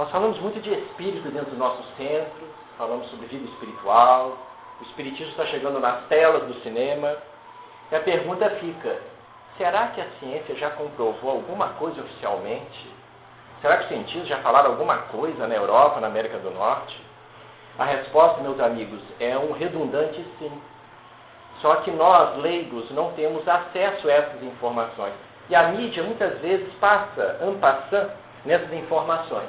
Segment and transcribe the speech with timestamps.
[0.00, 4.34] Nós falamos muito de espírito dentro do nosso centro, falamos sobre vida espiritual,
[4.80, 7.18] o espiritismo está chegando nas telas do cinema.
[7.92, 8.96] E a pergunta fica:
[9.58, 12.90] será que a ciência já comprovou alguma coisa oficialmente?
[13.60, 16.98] Será que os cientistas já falaram alguma coisa na Europa, na América do Norte?
[17.78, 20.62] A resposta, meus amigos, é um redundante sim.
[21.60, 25.12] Só que nós, leigos, não temos acesso a essas informações.
[25.50, 28.12] E a mídia muitas vezes passa, ampassando,
[28.46, 29.44] nessas informações.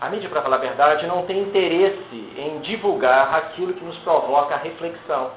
[0.00, 4.54] A mídia, para falar a verdade, não tem interesse em divulgar aquilo que nos provoca
[4.54, 5.30] a reflexão,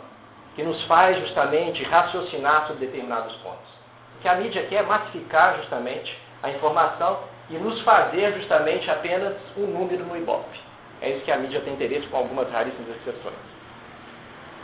[0.55, 3.69] que nos faz justamente raciocinar sobre determinados pontos.
[4.17, 9.35] O que a mídia quer é massificar justamente a informação e nos fazer justamente apenas
[9.55, 10.59] um número no Ibope.
[11.01, 13.35] É isso que a mídia tem interesse com algumas raríssimas exceções.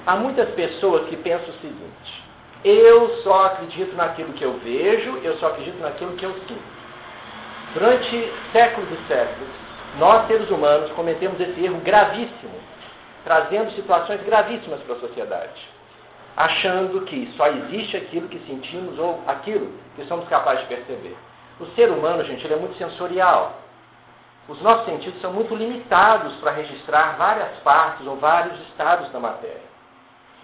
[0.05, 2.23] Há muitas pessoas que pensam o seguinte:
[2.63, 6.73] eu só acredito naquilo que eu vejo, eu só acredito naquilo que eu sinto.
[7.73, 9.49] Durante séculos e séculos,
[9.99, 12.53] nós seres humanos cometemos esse erro gravíssimo,
[13.23, 15.67] trazendo situações gravíssimas para a sociedade,
[16.35, 21.15] achando que só existe aquilo que sentimos ou aquilo que somos capazes de perceber.
[21.59, 23.59] O ser humano, gente, ele é muito sensorial.
[24.47, 29.73] Os nossos sentidos são muito limitados para registrar várias partes ou vários estados da matéria.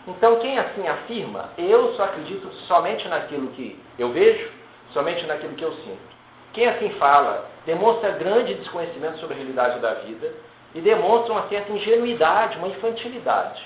[0.07, 4.49] Então, quem assim afirma, eu só acredito somente naquilo que eu vejo,
[4.93, 6.09] somente naquilo que eu sinto.
[6.53, 10.33] Quem assim fala, demonstra grande desconhecimento sobre a realidade da vida
[10.73, 13.63] e demonstra uma certa ingenuidade, uma infantilidade.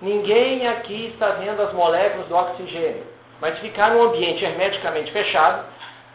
[0.00, 3.04] Ninguém aqui está vendo as moléculas do oxigênio,
[3.40, 5.64] mas ficar num ambiente hermeticamente fechado,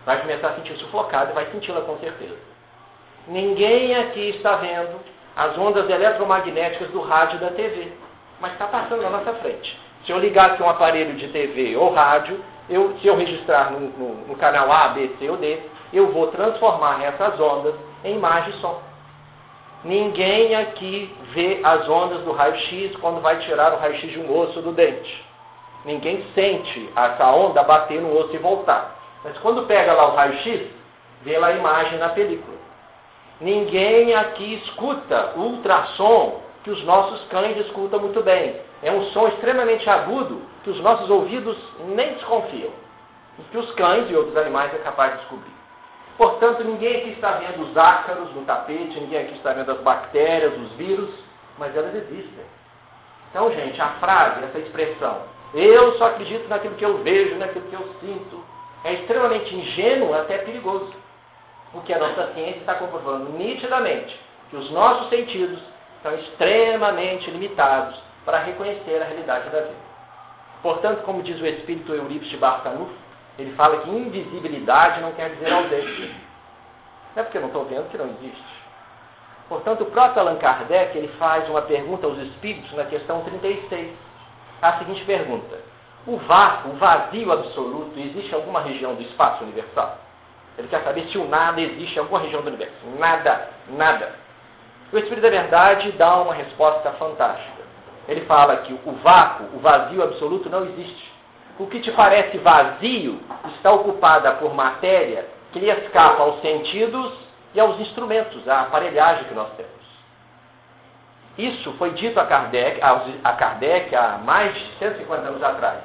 [0.05, 2.37] vai começar a sentir sufocado e vai senti-la com certeza.
[3.27, 4.99] Ninguém aqui está vendo
[5.35, 7.91] as ondas eletromagnéticas do rádio da TV
[8.39, 9.77] mas está passando na nossa frente.
[10.05, 14.27] Se eu aqui um aparelho de TV ou rádio, eu, se eu registrar no, no,
[14.27, 15.59] no, canal A, B, C ou D,
[15.93, 18.81] eu vou transformar essas ondas em imagem e som.
[19.83, 24.61] Ninguém aqui vê as ondas do raio-x quando vai tirar o raio-x de um osso
[24.61, 25.25] do dente.
[25.85, 28.97] Ninguém sente essa onda bater no osso e voltar.
[29.23, 30.67] Mas quando pega lá o raio-x,
[31.21, 32.57] vê lá a imagem na película.
[33.39, 38.66] Ninguém aqui escuta o ultrassom que os nossos cães escutam muito bem.
[38.83, 41.57] É um som extremamente agudo que os nossos ouvidos
[41.95, 42.71] nem desconfiam.
[43.39, 45.57] E que os cães e outros animais é capaz de descobrir.
[46.17, 50.57] Portanto, ninguém aqui está vendo os ácaros no tapete, ninguém aqui está vendo as bactérias,
[50.57, 51.09] os vírus,
[51.59, 52.45] mas elas existem.
[53.29, 55.21] Então, gente, a frase, essa expressão,
[55.53, 58.43] eu só acredito naquilo que eu vejo, naquilo que eu sinto,
[58.83, 60.91] é extremamente ingênuo, até perigoso.
[61.71, 65.59] Porque a nossa ciência está comprovando nitidamente que os nossos sentidos
[66.01, 69.87] são extremamente limitados para reconhecer a realidade da vida.
[70.61, 72.91] Portanto, como diz o espírito Eurípides de Barçanufo,
[73.39, 76.11] ele fala que invisibilidade não quer dizer ausência.
[77.15, 78.57] Não é porque eu não estou vendo que não existe.
[79.47, 83.95] Portanto, o próprio Allan Kardec ele faz uma pergunta aos espíritos na questão 36.
[84.61, 85.59] A seguinte pergunta:
[86.05, 89.99] O vácuo, o vazio absoluto, existe em alguma região do espaço universal?
[90.57, 92.75] Ele quer saber se o nada existe em alguma região do universo.
[92.99, 94.11] Nada, nada.
[94.91, 97.56] O Espírito da Verdade dá uma resposta fantástica.
[98.07, 101.13] Ele fala que o vácuo, o vazio absoluto não existe.
[101.59, 103.19] O que te parece vazio
[103.55, 107.13] está ocupada por matéria que lhe escapa aos sentidos
[107.53, 109.71] e aos instrumentos, à aparelhagem que nós temos.
[111.37, 115.79] Isso foi dito a Kardec, a Kardec há mais de 150 anos atrás.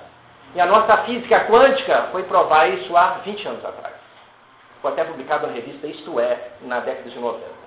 [0.54, 3.94] E a nossa física quântica foi provar isso há 20 anos atrás.
[4.80, 7.61] Foi até publicado na revista Isto É, na década de 90.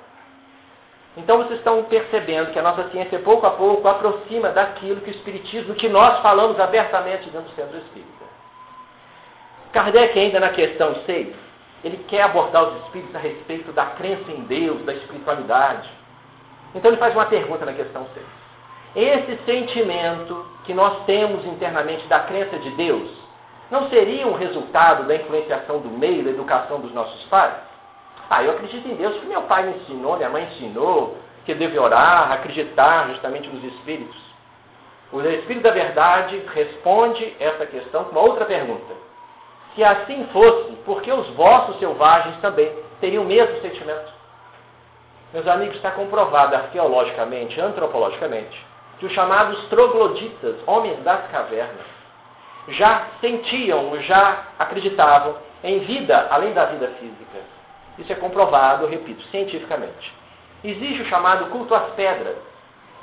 [1.18, 5.16] Então vocês estão percebendo que a nossa ciência pouco a pouco aproxima daquilo que o
[5.16, 8.26] Espiritismo, que nós falamos abertamente dentro do Centro Espírita.
[9.72, 11.36] Kardec, ainda na questão 6,
[11.84, 15.90] ele quer abordar os espíritos a respeito da crença em Deus, da espiritualidade.
[16.74, 18.26] Então ele faz uma pergunta na questão 6.
[18.96, 23.10] Esse sentimento que nós temos internamente da crença de Deus
[23.70, 27.54] não seria um resultado da influenciação do meio, da educação dos nossos pais?
[28.30, 31.56] Ah, eu acredito em Deus que meu pai me ensinou, minha mãe ensinou, que eu
[31.56, 34.20] devo orar, acreditar justamente nos Espíritos.
[35.12, 38.94] O Espírito da Verdade responde essa questão com uma outra pergunta.
[39.76, 44.14] Se assim fosse, por que os vossos selvagens também teriam o mesmo sentimento?
[45.34, 48.66] Meus amigos, está comprovado arqueologicamente, antropologicamente,
[49.00, 51.86] que os chamados trogloditas, homens das cavernas,
[52.70, 57.55] já sentiam, já acreditavam em vida além da vida física.
[57.98, 60.14] Isso é comprovado, eu repito, cientificamente.
[60.64, 62.36] Existe o chamado culto às pedras,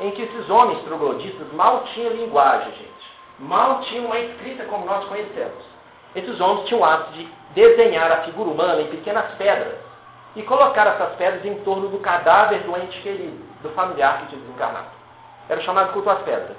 [0.00, 3.12] em que esses homens trogloditas mal tinham linguagem, gente.
[3.38, 5.64] Mal tinham uma escrita como nós conhecemos.
[6.14, 9.78] Esses homens tinham o hábito de desenhar a figura humana em pequenas pedras
[10.36, 14.40] e colocaram essas pedras em torno do cadáver do ente querido, do familiar que tinha
[14.40, 14.88] desencarnado.
[15.48, 16.56] Era o chamado culto às pedras.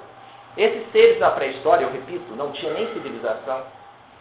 [0.56, 3.62] Esses seres da pré-história, eu repito, não tinha nem civilização,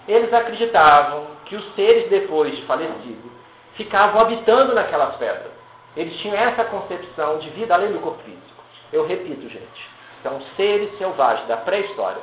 [0.07, 3.31] eles acreditavam que os seres depois de falecidos
[3.75, 5.51] ficavam habitando naquelas pedras.
[5.95, 8.63] Eles tinham essa concepção de vida além do corpo físico.
[8.91, 9.89] Eu repito, gente,
[10.21, 12.21] são seres selvagens da pré-história.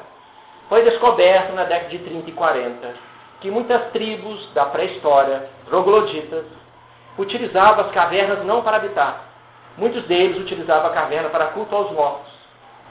[0.68, 2.94] Foi descoberto na década de 30 e 40
[3.40, 6.44] que muitas tribos da pré-história, trogloditas,
[7.18, 9.24] utilizavam as cavernas não para habitar.
[9.76, 12.30] Muitos deles utilizavam a caverna para culto aos mortos.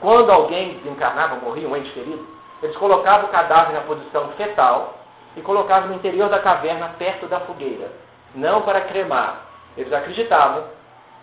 [0.00, 2.26] Quando alguém desencarnava, morria, um ente querido,
[2.62, 4.98] eles colocavam o cadáver na posição fetal
[5.36, 7.90] e colocavam no interior da caverna perto da fogueira,
[8.34, 9.46] não para cremar.
[9.76, 10.64] Eles acreditavam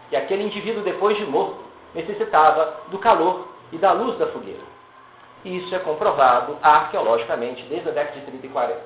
[0.09, 1.59] que aquele indivíduo, depois de morto,
[1.93, 4.63] necessitava do calor e da luz da fogueira.
[5.43, 8.81] Isso é comprovado arqueologicamente desde a década de 30 e 40.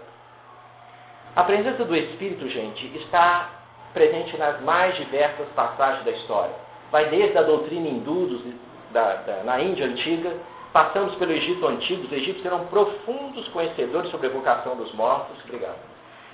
[1.36, 3.50] A presença do Espírito, gente, está
[3.94, 6.54] presente nas mais diversas passagens da história.
[6.92, 8.54] Vai desde a doutrina hindu
[8.92, 10.36] da, da, na Índia antiga,
[10.74, 12.04] passamos pelo Egito antigo.
[12.04, 15.38] Os egípcios eram profundos conhecedores sobre a evocação dos mortos.
[15.46, 15.91] Obrigado.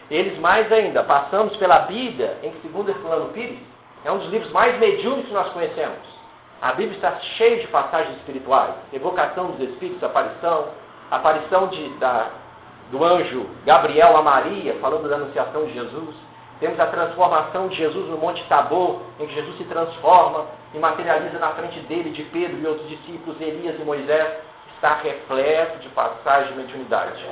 [0.09, 3.59] Eles mais ainda, passamos pela Bíblia, em que, segundo Herculano Pires,
[4.05, 6.17] é um dos livros mais mediúnicos que nós conhecemos.
[6.61, 10.69] A Bíblia está cheia de passagens espirituais, evocação dos Espíritos, aparição,
[11.11, 12.29] aparição de, da,
[12.89, 16.15] do anjo Gabriel a Maria, falando da anunciação de Jesus.
[16.59, 21.37] Temos a transformação de Jesus no Monte Tabor, em que Jesus se transforma e materializa
[21.37, 24.27] na frente dele, de Pedro e outros discípulos, Elias e Moisés.
[24.73, 27.23] Está repleto de passagens de mediunidade.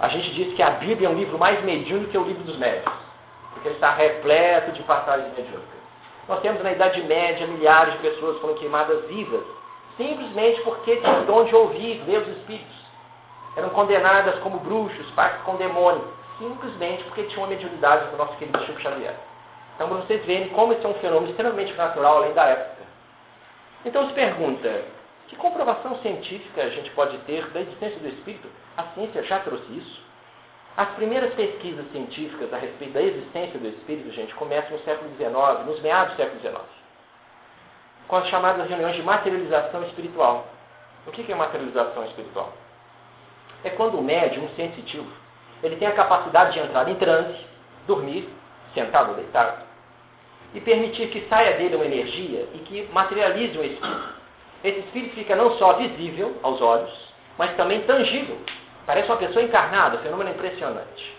[0.00, 2.56] A gente diz que a Bíblia é um livro mais mediúnico que o livro dos
[2.56, 2.92] médios,
[3.52, 5.74] porque ele está repleto de passagens mediúnicas.
[6.28, 9.42] Nós temos na Idade Média milhares de pessoas foram queimadas vivas,
[9.96, 12.84] simplesmente porque tinham dom de ouvir, os espíritos.
[13.56, 16.04] Eram condenadas como bruxos, pactos com demônio,
[16.38, 19.14] simplesmente porque tinham a mediunidade do nosso querido Chico Xavier.
[19.74, 22.84] Então, para vocês verem como isso é um fenômeno extremamente natural além da época.
[23.84, 24.82] Então, se pergunta,
[25.28, 28.48] que comprovação científica a gente pode ter da existência do espírito?
[28.76, 30.02] A ciência já trouxe isso?
[30.76, 35.66] As primeiras pesquisas científicas a respeito da existência do espírito, gente, começam no século XIX,
[35.66, 36.60] nos meados do século XIX,
[38.08, 40.48] com as chamadas reuniões de materialização espiritual.
[41.06, 42.52] O que é materialização espiritual?
[43.62, 45.10] É quando o médium, um sensitivo,
[45.62, 47.38] ele tem a capacidade de entrar em transe,
[47.86, 48.28] dormir,
[48.74, 49.62] sentado ou deitado,
[50.52, 54.23] e permitir que saia dele uma energia e que materialize um espírito.
[54.64, 56.90] Esse espírito fica não só visível aos olhos,
[57.38, 58.38] mas também tangível
[58.86, 61.16] Parece uma pessoa encarnada, fenômeno impressionante.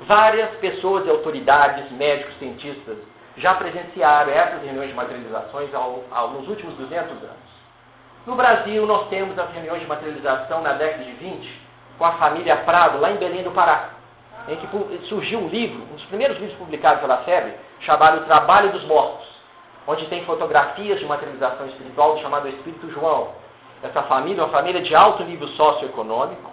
[0.00, 2.98] Várias pessoas e autoridades, médicos, cientistas,
[3.36, 7.50] já presenciaram essas reuniões de materializações ao, ao, nos últimos 200 anos.
[8.26, 11.60] No Brasil, nós temos as reuniões de materialização na década de 20,
[11.96, 13.90] com a família Prado, lá em Belém do Pará,
[14.48, 18.72] em que surgiu um livro, um dos primeiros livros publicados pela FEB, chamado O Trabalho
[18.72, 19.28] dos Mortos,
[19.86, 23.32] onde tem fotografias de materialização espiritual do chamado Espírito João.
[23.82, 26.50] Essa família é uma família de alto nível socioeconômico,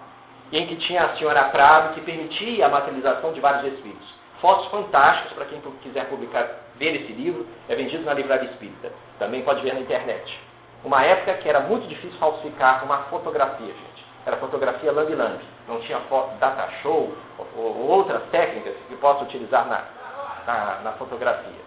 [0.51, 4.07] e em que tinha a senhora Prado, que permitia a materialização de vários espíritos.
[4.39, 8.91] Fotos fantásticas para quem quiser publicar, ver esse livro, é vendido na livraria espírita.
[9.19, 10.39] Também pode ver na internet.
[10.83, 14.05] Uma época que era muito difícil falsificar uma fotografia, gente.
[14.25, 15.39] Era fotografia lang.
[15.67, 17.13] Não tinha foto data show
[17.55, 19.83] ou, outras técnicas que possa utilizar na,
[20.45, 21.66] na, na fotografia.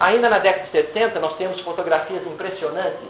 [0.00, 3.06] Ainda na década de 70, nós temos fotografias impressionantes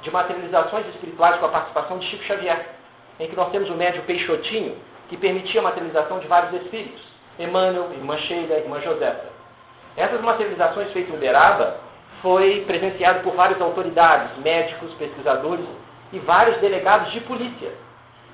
[0.00, 2.80] de materializações espirituais com a participação de Chico Xavier
[3.20, 4.74] em que nós temos o médio Peixotinho,
[5.10, 7.02] que permitia a materialização de vários espíritos.
[7.38, 9.28] Emmanuel, Irmã Sheila, Irmã Josefa.
[9.96, 11.76] Essas materializações feitas em Uberaba
[12.22, 15.66] foi presenciado por várias autoridades, médicos, pesquisadores
[16.12, 17.72] e vários delegados de polícia.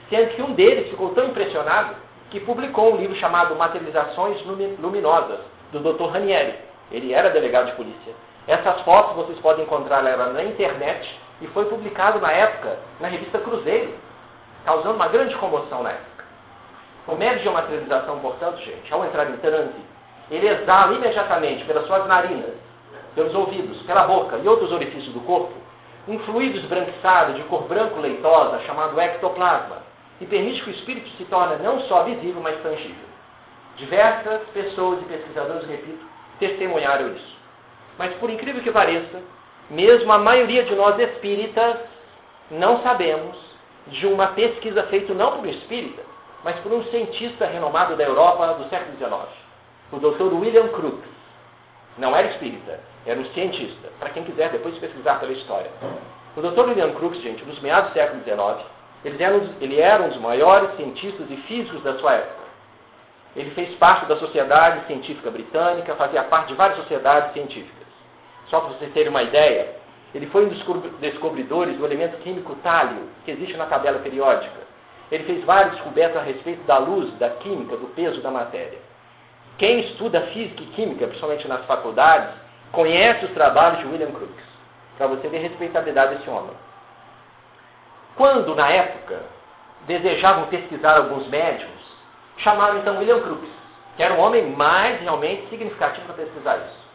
[0.08, 1.96] Sendo que um deles ficou tão impressionado
[2.30, 5.40] que publicou um livro chamado Materializações Luminosas,
[5.72, 6.10] do Dr.
[6.12, 6.65] Ranieri.
[6.90, 8.14] Ele era delegado de polícia.
[8.46, 13.94] Essas fotos vocês podem encontrar na internet e foi publicado na época na revista Cruzeiro,
[14.64, 16.24] causando uma grande comoção na época.
[17.08, 19.74] O médio de materialização, portanto, gente, ao entrar em transe,
[20.30, 22.54] ele exala imediatamente pelas suas narinas,
[23.14, 25.52] pelos ouvidos, pela boca e outros orifícios do corpo,
[26.08, 29.78] um fluido esbranquiçado de cor branco leitosa chamado ectoplasma,
[30.20, 33.06] e permite que o espírito se torne não só visível, mas tangível.
[33.76, 36.04] Diversas pessoas e pesquisadores, repito,
[36.38, 37.36] testemunharam isso.
[37.98, 39.22] Mas por incrível que pareça,
[39.70, 41.76] mesmo a maioria de nós espíritas
[42.50, 43.36] não sabemos
[43.88, 46.02] de uma pesquisa feita não por um espírita,
[46.44, 49.28] mas por um cientista renomado da Europa do século XIX,
[49.92, 50.34] o Dr.
[50.34, 51.16] William Crookes.
[51.98, 55.70] Não era espírita, era um cientista, para quem quiser depois pesquisar pela história.
[56.36, 56.68] O Dr.
[56.68, 58.66] William Crookes, gente, nos meados do século XIX,
[59.04, 62.45] ele era, um, ele era um dos maiores cientistas e físicos da sua época.
[63.36, 67.86] Ele fez parte da Sociedade Científica Britânica, fazia parte de várias sociedades científicas.
[68.48, 69.76] Só para vocês terem uma ideia,
[70.14, 74.66] ele foi um dos descobridores do elemento químico tálio, que existe na tabela periódica.
[75.12, 78.78] Ele fez várias descobertas a respeito da luz, da química, do peso da matéria.
[79.58, 82.34] Quem estuda física e química, principalmente nas faculdades,
[82.72, 84.44] conhece os trabalhos de William Crookes,
[84.96, 86.56] para você ver a respeitabilidade desse homem.
[88.16, 89.20] Quando, na época,
[89.86, 91.85] desejavam pesquisar alguns médiums,
[92.38, 93.50] chamaram então William Crookes,
[93.96, 96.86] que era o homem mais realmente significativo para pesquisar isso.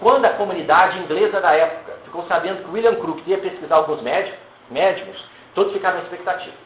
[0.00, 4.38] Quando a comunidade inglesa da época ficou sabendo que William Crookes ia pesquisar alguns médicos,
[4.70, 5.22] médicos
[5.54, 6.56] todos ficaram na expectativa.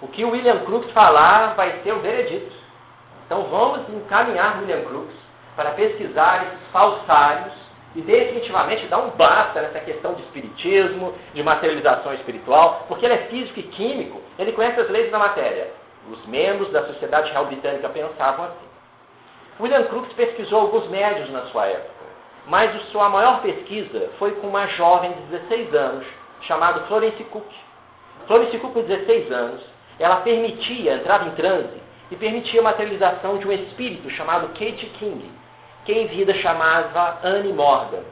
[0.00, 2.52] O que William Crookes falar vai ser o veredito.
[3.26, 5.16] Então vamos encaminhar William Crookes
[5.56, 7.52] para pesquisar esses falsários
[7.94, 13.26] e definitivamente dar um basta nessa questão de espiritismo, de materialização espiritual, porque ele é
[13.28, 15.70] físico e químico, ele conhece as leis da matéria.
[16.10, 18.68] Os membros da Sociedade Real Britânica pensavam assim.
[19.60, 22.04] William Crookes pesquisou alguns médios na sua época,
[22.46, 26.06] mas sua maior pesquisa foi com uma jovem de 16 anos,
[26.42, 27.46] chamada Florence Cook.
[28.26, 29.62] Florence Cook, com 16 anos,
[29.98, 35.30] ela permitia, entrava em transe, e permitia a materialização de um espírito chamado Kate King,
[35.84, 38.02] que em vida chamava Anne Morgan.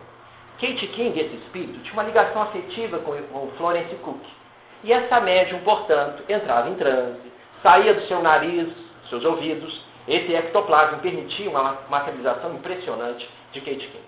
[0.60, 4.20] Kate King, esse espírito, tinha uma ligação afetiva com, com Florence Cook.
[4.84, 7.31] E essa médium, portanto, entrava em transe,
[7.62, 8.68] saía do seu nariz,
[9.08, 14.04] seus ouvidos, esse ectoplasma permitia uma materialização impressionante de Kate King.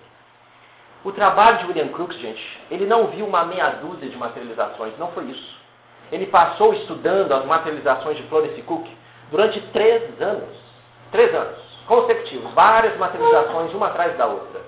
[1.03, 5.11] O trabalho de William Crookes, gente, ele não viu uma meia dúzia de materializações, não
[5.11, 5.55] foi isso.
[6.11, 8.87] Ele passou estudando as materializações de Florence Cook
[9.31, 10.55] durante três anos.
[11.11, 14.61] Três anos consecutivos, várias materializações, uma atrás da outra.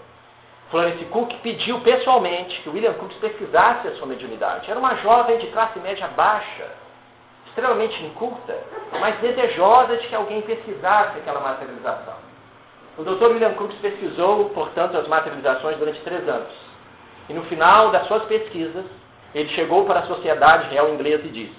[0.69, 4.69] Florence Cook pediu pessoalmente que William Crookes pesquisasse a sua mediunidade.
[4.69, 6.69] Era uma jovem de classe média baixa,
[7.57, 8.55] extremamente inculta,
[8.99, 12.13] mas desejosa de que alguém pesquisasse aquela materialização.
[12.95, 13.31] O Dr.
[13.31, 16.53] William Crookes pesquisou, portanto, as materializações durante três anos.
[17.27, 18.85] E no final das suas pesquisas,
[19.33, 21.55] ele chegou para a Sociedade Real Inglesa e disse: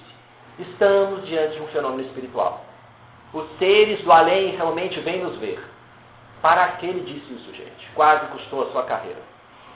[0.57, 2.63] Estamos diante de um fenômeno espiritual.
[3.33, 5.61] Os seres do além realmente vêm nos ver.
[6.41, 7.89] Para aquele disse isso, gente.
[7.93, 9.19] Quase custou a sua carreira.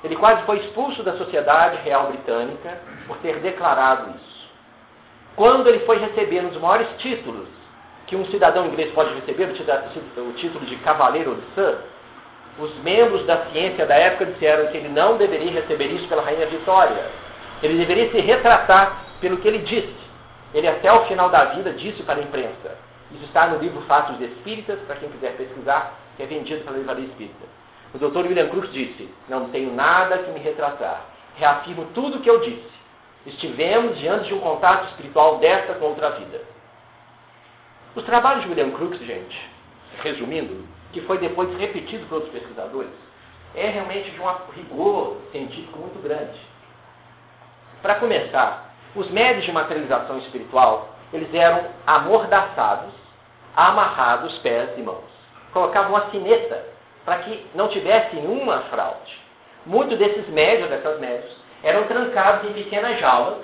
[0.03, 4.43] Ele quase foi expulso da Sociedade Real Britânica por ter declarado isso.
[5.36, 7.48] Quando ele foi receber um dos maiores títulos
[8.06, 11.78] que um cidadão inglês pode receber, o título de Cavaleiro de Sir,
[12.60, 16.46] os membros da ciência da época disseram que ele não deveria receber isso pela Rainha
[16.46, 17.10] Vitória.
[17.63, 19.96] Ele deveria se retratar pelo que ele disse.
[20.54, 22.78] Ele até o final da vida disse para a imprensa.
[23.12, 27.06] Isso está no livro Fatos Espíritas, para quem quiser pesquisar, que é vendido pela Livraria
[27.06, 27.46] Espírita.
[27.94, 28.28] O Dr.
[28.28, 31.06] William Cruz disse: Não tenho nada que me retratar.
[31.36, 32.73] Reafirmo tudo o que eu disse.
[33.25, 36.42] Estivemos diante de um contato espiritual desta com outra vida.
[37.96, 39.50] Os trabalhos de William Crookes, gente,
[40.01, 42.92] resumindo, que foi depois repetido por outros pesquisadores,
[43.56, 44.25] é realmente de um
[44.56, 46.39] rigor científico muito grande.
[47.82, 52.94] Para começar, os médios de materialização espiritual, eles eram amordaçados,
[53.56, 55.03] amarrados pés e mãos.
[55.51, 56.65] Colocavam uma sineta
[57.06, 59.22] para que não tivesse nenhuma fraude.
[59.65, 61.32] Muitos desses médios, dessas médios,
[61.63, 63.39] eram trancados em pequenas jaulas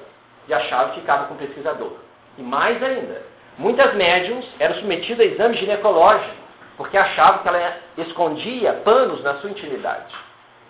[0.47, 1.93] e a chave ficava com o pesquisador.
[2.37, 3.23] E mais ainda,
[3.57, 6.35] muitas médiums eram submetidas a exame ginecológico,
[6.77, 10.13] porque achavam que ela escondia panos na sua intimidade.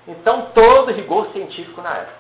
[0.08, 2.20] Então, todo rigor científico na época.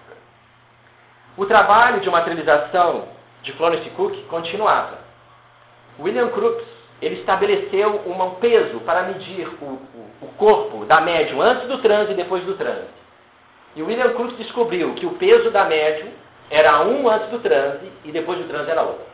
[1.37, 3.07] O trabalho de materialização
[3.41, 4.99] de Florence Cook continuava.
[5.99, 6.67] William Crookes
[7.01, 12.11] ele estabeleceu um peso para medir o, o, o corpo da médium antes do transe
[12.11, 12.87] e depois do transe.
[13.75, 16.11] E William Crookes descobriu que o peso da médium
[16.49, 19.05] era um antes do transe e depois do transe era outro.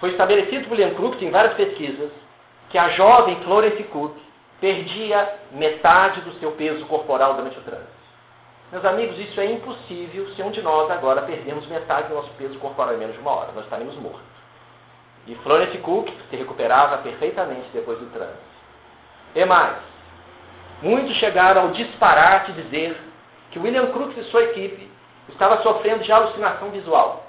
[0.00, 2.10] Foi estabelecido por William Crookes em várias pesquisas
[2.70, 4.16] que a jovem Florence Cook
[4.60, 7.96] perdia metade do seu peso corporal durante o transe.
[8.72, 12.58] Meus amigos, isso é impossível se um de nós agora perdermos metade do nosso peso
[12.58, 13.52] corporal em menos de uma hora.
[13.52, 14.22] Nós estaremos mortos.
[15.26, 18.38] E Florence Cook se recuperava perfeitamente depois do trânsito.
[19.34, 19.76] E mais,
[20.82, 22.96] muitos chegaram ao disparate dizer
[23.56, 24.86] que William Crookes e sua equipe
[25.30, 27.24] estava sofrendo de alucinação visual.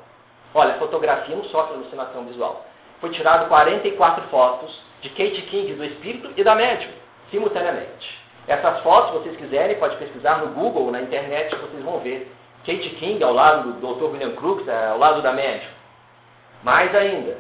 [0.54, 2.66] Olha, fotografia não sofre alucinação visual.
[3.00, 6.92] Foi tirado 44 fotos de Kate King, do espírito e da médium,
[7.32, 8.20] simultaneamente.
[8.46, 12.30] Essas fotos, se vocês quiserem, pode pesquisar no Google ou na internet, vocês vão ver.
[12.66, 14.12] Kate King ao lado do Dr.
[14.12, 15.72] William Crookes, é, ao lado da médium.
[16.62, 17.38] Mais ainda,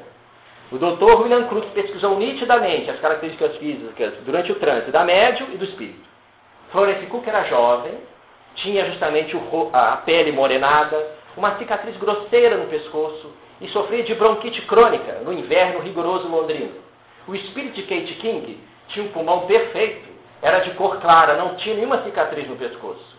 [0.71, 1.23] o Dr.
[1.23, 6.07] William Crookes pesquisou nitidamente as características físicas durante o trânsito da médium e do espírito.
[6.71, 7.93] Florence Cook era jovem,
[8.57, 9.35] tinha justamente
[9.73, 15.79] a pele morenada, uma cicatriz grosseira no pescoço e sofria de bronquite crônica no inverno
[15.79, 16.75] rigoroso londrino.
[17.27, 18.59] O espírito de Kate King
[18.89, 20.07] tinha um pulmão perfeito,
[20.41, 23.17] era de cor clara, não tinha nenhuma cicatriz no pescoço.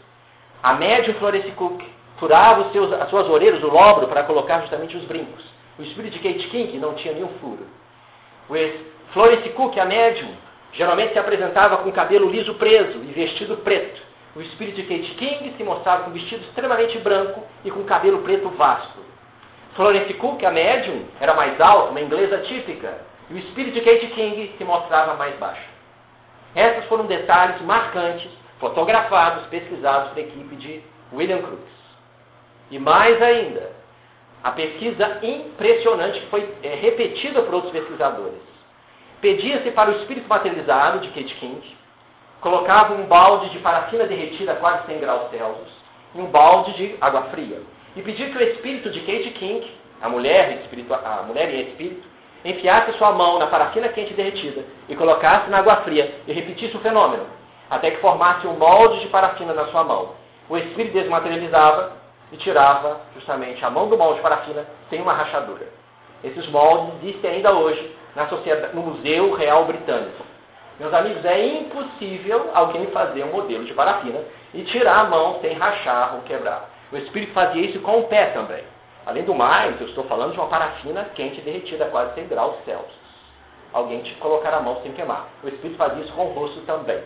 [0.62, 1.83] A médium Florence Cook
[2.18, 5.45] furava seus, as suas orelhas, o lóbulo, para colocar justamente os brincos.
[5.78, 7.66] O espírito de Kate King não tinha nenhum furo.
[8.49, 10.30] O Florence Cook, a médium,
[10.73, 14.08] geralmente se apresentava com cabelo liso preso e vestido preto.
[14.38, 18.49] O espírito de Kate King se mostrava com vestido extremamente branco e com cabelo preto
[18.50, 19.00] vasto.
[19.75, 24.07] Florence Cook, a médium, era mais alta, uma inglesa típica, e o espírito de Kate
[24.14, 25.68] King se mostrava mais baixo.
[26.54, 28.30] Esses foram detalhes marcantes,
[28.61, 31.75] fotografados, pesquisados pela equipe de William Crookes.
[32.71, 33.73] E mais ainda,
[34.45, 38.38] a pesquisa impressionante que foi é, repetida por outros pesquisadores.
[39.21, 41.76] Pedia-se para o espírito materializado de Kate King,
[42.40, 45.68] colocava um balde de parafina derretida a quase 100 graus Celsius
[46.14, 47.61] e um balde de água fria.
[47.97, 50.62] E pedia que o espírito de Kate King, a mulher,
[51.04, 52.07] a mulher em espírito,
[52.45, 56.80] enfiasse sua mão na parafina quente derretida e colocasse na água fria e repetisse o
[56.80, 57.26] fenômeno,
[57.68, 60.12] até que formasse um molde de parafina na sua mão.
[60.49, 61.92] O espírito desmaterializava
[62.33, 65.66] e tirava justamente a mão do molde de parafina sem uma rachadura.
[66.23, 70.25] Esses moldes existem ainda hoje na sociedade, no Museu Real Britânico.
[70.78, 74.20] Meus amigos, é impossível alguém fazer um modelo de parafina
[74.54, 76.70] e tirar a mão sem rachar ou quebrar.
[76.92, 78.62] O espírito fazia isso com o pé também.
[79.04, 82.54] Além do mais, eu estou falando de uma parafina quente derretida a quase 100 graus
[82.64, 83.08] Celsius.
[83.73, 85.26] Alguém te colocar a mão sem queimar.
[85.42, 87.02] O espírito fazia isso com o rosto também.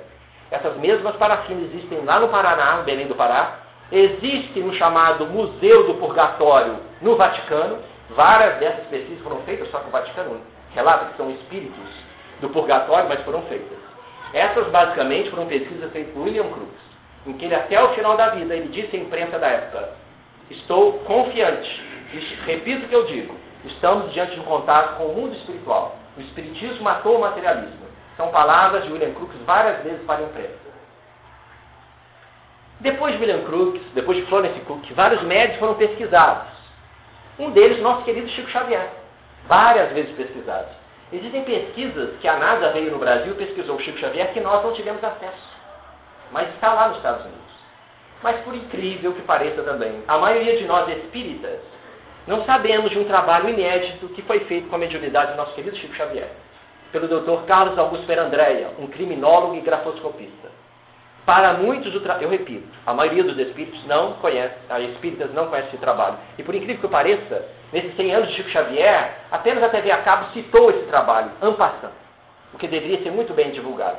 [0.50, 3.60] Essas mesmas parafinas existem lá no Paraná, no Belém do Pará.
[3.90, 7.78] Existe no chamado Museu do Purgatório, no Vaticano.
[8.10, 10.40] Várias dessas pesquisas foram feitas, só que o Vaticano
[10.74, 12.11] relata que são espíritos
[12.42, 13.78] do purgatório, mas foram feitas.
[14.34, 16.82] Essas, basicamente, foram pesquisas feitas por William Crookes,
[17.26, 19.90] em que ele, até o final da vida, ele disse à imprensa da época,
[20.50, 21.82] estou confiante,
[22.44, 23.34] repito o que eu digo,
[23.64, 25.96] estamos diante de um contato com o mundo espiritual.
[26.16, 27.86] O espiritismo matou o materialismo.
[28.16, 30.62] São palavras de William Crookes várias vezes para a imprensa.
[32.80, 36.48] Depois de William Crookes, depois de Florence Cook, vários médicos foram pesquisados.
[37.38, 38.90] Um deles, nosso querido Chico Xavier.
[39.46, 40.81] Várias vezes pesquisados.
[41.12, 44.72] Existem pesquisas que a NASA veio no Brasil, pesquisou o Chico Xavier, que nós não
[44.72, 45.52] tivemos acesso.
[46.30, 47.42] Mas está lá nos Estados Unidos.
[48.22, 51.60] Mas por incrível que pareça também, a maioria de nós espíritas
[52.26, 55.76] não sabemos de um trabalho inédito que foi feito com a mediunidade do nosso querido
[55.76, 56.30] Chico Xavier
[56.92, 57.46] pelo Dr.
[57.46, 60.50] Carlos Augusto Perandréia, um criminólogo e grafoscopista.
[61.24, 65.76] Para muitos, eu repito, a maioria dos espíritos não conhece, a espíritas não conhece esse
[65.76, 66.18] trabalho.
[66.36, 69.98] E por incrível que pareça, nesses 100 anos de Chico Xavier, apenas a TV a
[69.98, 71.92] cabo citou esse trabalho, en passant,
[72.52, 73.98] o que deveria ser muito bem divulgado.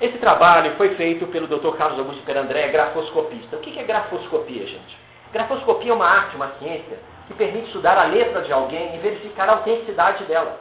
[0.00, 1.76] Esse trabalho foi feito pelo Dr.
[1.76, 3.56] Carlos Augusto Perandré, grafoscopista.
[3.56, 4.98] O que é grafoscopia, gente?
[5.32, 9.48] Grafoscopia é uma arte, uma ciência, que permite estudar a letra de alguém e verificar
[9.48, 10.58] a autenticidade dela.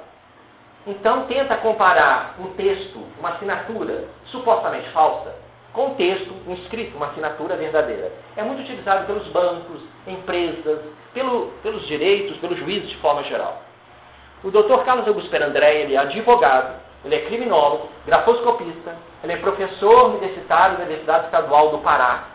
[0.88, 5.36] Então, tenta comparar um texto, uma assinatura supostamente falsa,
[5.74, 8.12] com texto, escrito, uma assinatura verdadeira.
[8.36, 10.80] É muito utilizado pelos bancos, empresas,
[11.14, 13.62] pelo, pelos direitos, pelos juízes de forma geral.
[14.44, 14.84] O Dr.
[14.84, 20.84] Carlos Augusto Perandré, ele é advogado, ele é criminólogo, grafoscopista, ele é professor universitário da
[20.84, 22.26] Universidade Estadual do Pará,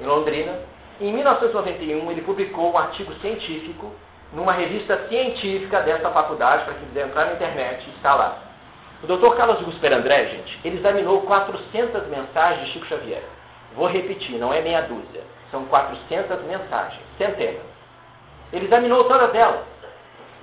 [0.00, 0.58] em Londrina.
[1.00, 3.92] Em 1991, ele publicou um artigo científico
[4.32, 8.45] numa revista científica dessa faculdade, para quem quiser entrar na internet, está lá.
[9.02, 9.36] O Dr.
[9.36, 13.22] Carlos Augusto Perandré, gente, ele examinou 400 mensagens de Chico Xavier.
[13.74, 15.22] Vou repetir, não é meia dúzia.
[15.50, 17.62] São 400 mensagens, centenas.
[18.52, 19.60] Ele examinou todas elas.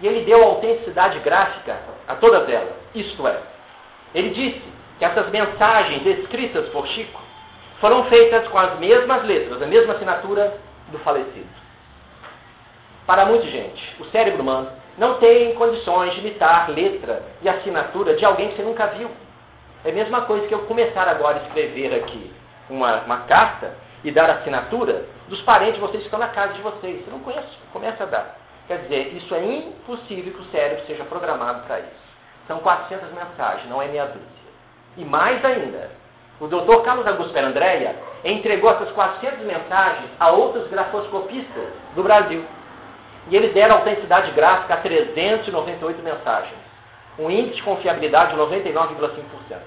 [0.02, 2.74] E ele deu autenticidade gráfica a todas elas.
[2.94, 3.40] Isto é,
[4.14, 4.62] ele disse
[5.00, 7.22] que essas mensagens escritas por Chico
[7.80, 10.58] foram feitas com as mesmas letras, a mesma assinatura
[10.90, 11.50] do falecido.
[13.06, 18.26] Para muita gente, o cérebro humano não tem condições de imitar letra e assinatura de
[18.26, 19.10] alguém que você nunca viu.
[19.84, 22.32] É a mesma coisa que eu começar agora a escrever aqui
[22.70, 26.62] uma, uma carta e dar assinatura dos parentes de vocês que estão na casa de
[26.62, 27.04] vocês.
[27.04, 28.38] Você não conhece, começa a dar.
[28.68, 32.04] Quer dizer, isso é impossível que o cérebro seja programado para isso.
[32.48, 34.44] São 400 mensagens, não é meia dúzia.
[34.98, 35.92] E mais ainda,
[36.40, 36.82] o Dr.
[36.84, 42.46] Carlos Augusto Perandréia entregou essas 400 mensagens a outros grafoscopistas do Brasil.
[43.30, 46.60] E eles deram autenticidade gráfica a 398 mensagens.
[47.18, 49.60] Um índice de confiabilidade de 99,5%.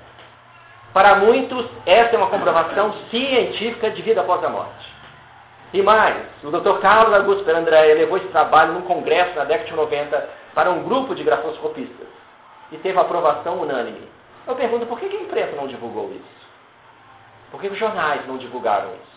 [0.92, 4.96] Para muitos, essa é uma comprovação científica de vida após a morte.
[5.72, 6.78] E mais, o Dr.
[6.80, 11.14] Carlos Augusto Perandré levou esse trabalho num congresso na década de 90 para um grupo
[11.14, 12.06] de grafoscopistas
[12.72, 14.08] e teve aprovação unânime.
[14.46, 16.46] Eu pergunto, por que a imprensa não divulgou isso?
[17.50, 19.15] Por que os jornais não divulgaram isso?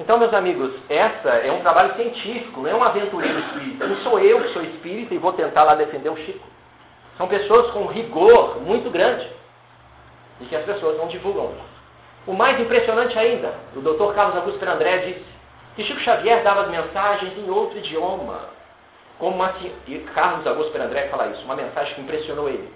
[0.00, 3.86] Então, meus amigos, essa é um trabalho científico, não é um aventureiro espírita.
[3.86, 6.46] Não sou eu que sou espírita e vou tentar lá defender o Chico.
[7.18, 9.28] São pessoas com rigor muito grande
[10.40, 11.52] e que as pessoas não divulgam.
[12.26, 14.14] O mais impressionante ainda, o Dr.
[14.14, 15.24] Carlos Augusto Perandré disse
[15.76, 18.40] que Chico Xavier dava mensagens em outro idioma.
[19.18, 19.54] Como uma,
[19.86, 22.72] e Carlos Augusto Perandré fala isso, uma mensagem que impressionou ele.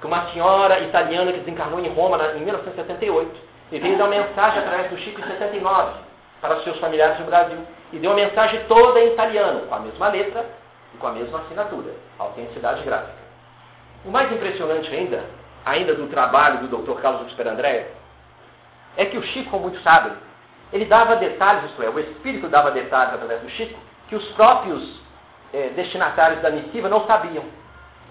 [0.00, 4.58] Que uma senhora italiana que desencarnou em Roma em 1978 e veio dar uma mensagem
[4.58, 6.05] através do Chico em 79
[6.40, 7.58] para seus familiares no Brasil.
[7.92, 10.44] E deu uma mensagem toda em italiano, com a mesma letra
[10.94, 13.26] e com a mesma assinatura, autenticidade gráfica.
[14.04, 15.24] O mais impressionante ainda,
[15.64, 17.00] ainda do trabalho do Dr.
[17.00, 17.90] Carlos Augusto Perandré,
[18.96, 20.12] é que o Chico, como muitos sabem,
[20.72, 25.00] ele dava detalhes, isto é, o Espírito dava detalhes através do Chico, que os próprios
[25.52, 27.44] eh, destinatários da missiva não sabiam.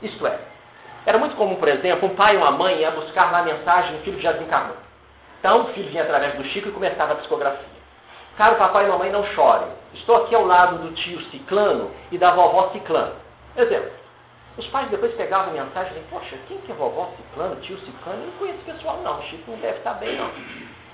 [0.01, 0.39] Isto é,
[1.05, 3.97] era muito comum, por exemplo, um pai ou uma mãe ia buscar lá a mensagem
[3.97, 4.75] do filho já desencarnou.
[5.39, 7.74] Então o filho vinha através do Chico e começava a psicografia.
[8.37, 9.69] Caro papai e mamãe, não chorem.
[9.93, 13.15] Estou aqui ao lado do tio Ciclano e da vovó Ciclano.
[13.55, 13.91] Exemplo.
[14.57, 17.77] Os pais depois pegavam a mensagem e diziam, poxa, quem que é vovó Ciclano, tio
[17.79, 18.21] Ciclano?
[18.21, 20.29] Eu não conheço pessoal não, o Chico não deve estar bem não.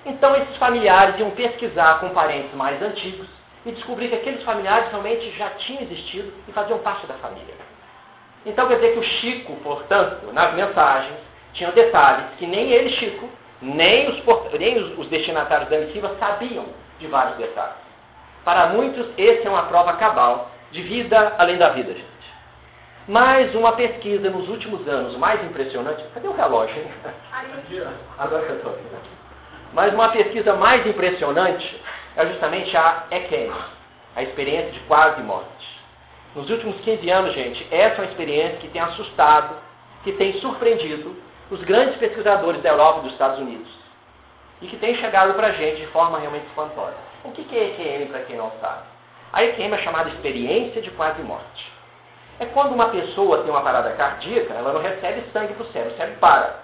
[0.05, 3.27] Então esses familiares iam pesquisar com parentes mais antigos
[3.65, 7.55] e descobrir que aqueles familiares realmente já tinham existido e faziam parte da família.
[8.45, 11.17] Então quer dizer que o Chico, portanto, nas mensagens,
[11.53, 13.27] tinha detalhes que nem ele, Chico,
[13.61, 14.23] nem os,
[14.59, 16.65] nem os destinatários da missiva sabiam
[17.01, 17.75] de vários detalhes.
[18.45, 22.11] Para muitos, esse é uma prova cabal de vida além da vida, gente.
[23.07, 26.03] Mais uma pesquisa nos últimos anos, mais impressionante.
[26.13, 26.91] Cadê o relógio, hein?
[28.17, 28.77] Agora que eu estou
[29.73, 31.81] Mas uma pesquisa mais impressionante
[32.15, 33.53] é justamente a EQM,
[34.15, 35.81] a experiência de quase morte.
[36.35, 39.55] Nos últimos 15 anos, gente, essa é uma experiência que tem assustado,
[40.03, 41.15] que tem surpreendido
[41.49, 43.69] os grandes pesquisadores da Europa e dos Estados Unidos.
[44.61, 46.95] E que tem chegado para a gente de forma realmente espantosa.
[47.23, 48.83] O que é EQM, para quem não sabe?
[49.33, 51.71] A EQM é chamada experiência de quase morte.
[52.39, 55.93] É quando uma pessoa tem uma parada cardíaca, ela não recebe sangue para o cérebro,
[55.93, 56.55] o cérebro para.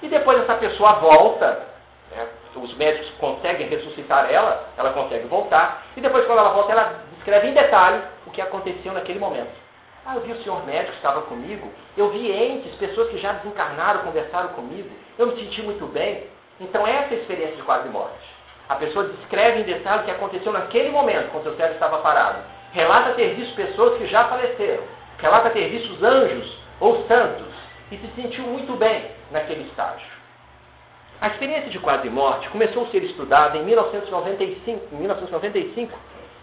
[0.00, 1.66] E depois essa pessoa volta,
[2.10, 7.00] né, os médicos conseguem ressuscitar ela, ela consegue voltar, e depois quando ela volta, ela
[7.14, 9.50] descreve em detalhe o que aconteceu naquele momento.
[10.04, 14.02] Ah, eu vi o senhor médico estava comigo, eu vi entes, pessoas que já desencarnaram,
[14.02, 16.26] conversaram comigo, eu me senti muito bem.
[16.60, 18.32] Então essa é a experiência de quase morte.
[18.68, 22.38] A pessoa descreve em detalhe o que aconteceu naquele momento, quando seu cérebro estava parado.
[22.72, 24.84] Relata ter visto pessoas que já faleceram.
[25.18, 27.52] Relata ter visto os anjos ou santos
[27.90, 30.06] e se sentiu muito bem naquele estágio.
[31.20, 35.98] A experiência de quase morte começou a ser estudada em 1995, 1995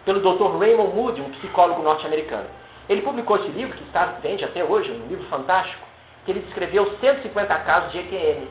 [0.05, 0.57] pelo Dr.
[0.57, 2.47] Raymond Moody, um psicólogo norte-americano.
[2.87, 5.85] Ele publicou esse livro, que está, vende até hoje, um livro fantástico,
[6.25, 8.47] que ele descreveu 150 casos de EQM.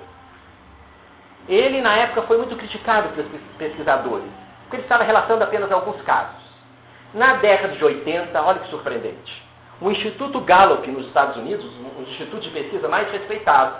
[1.48, 4.30] Ele, na época, foi muito criticado pelos pesquisadores,
[4.62, 6.42] porque ele estava relatando apenas alguns casos.
[7.14, 9.42] Na década de 80, olha que surpreendente,
[9.80, 11.64] o Instituto Gallup, nos Estados Unidos,
[11.96, 13.76] um instituto de pesquisa mais respeitado,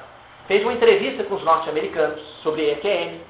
[0.47, 3.21] fez uma entrevista com os norte-americanos sobre EQM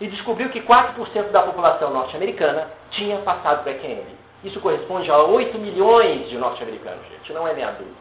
[0.00, 4.04] e descobriu que 4% da população norte-americana tinha passado por EQM.
[4.44, 7.94] Isso corresponde a 8 milhões de norte-americanos, gente, não é meia dúzia.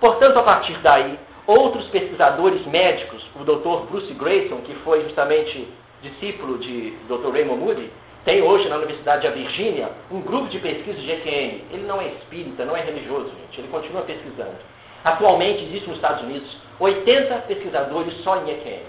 [0.00, 3.90] Portanto, a partir daí, outros pesquisadores médicos, o Dr.
[3.90, 5.66] Bruce Grayson, que foi justamente
[6.02, 7.32] discípulo de Dr.
[7.32, 7.90] Raymond Moody,
[8.26, 11.64] tem hoje na Universidade da Virgínia um grupo de pesquisa de EQM.
[11.72, 13.60] Ele não é espírita, não é religioso, gente.
[13.60, 14.56] Ele continua pesquisando.
[15.02, 18.82] Atualmente existe nos Estados Unidos 80 pesquisadores só em EQM.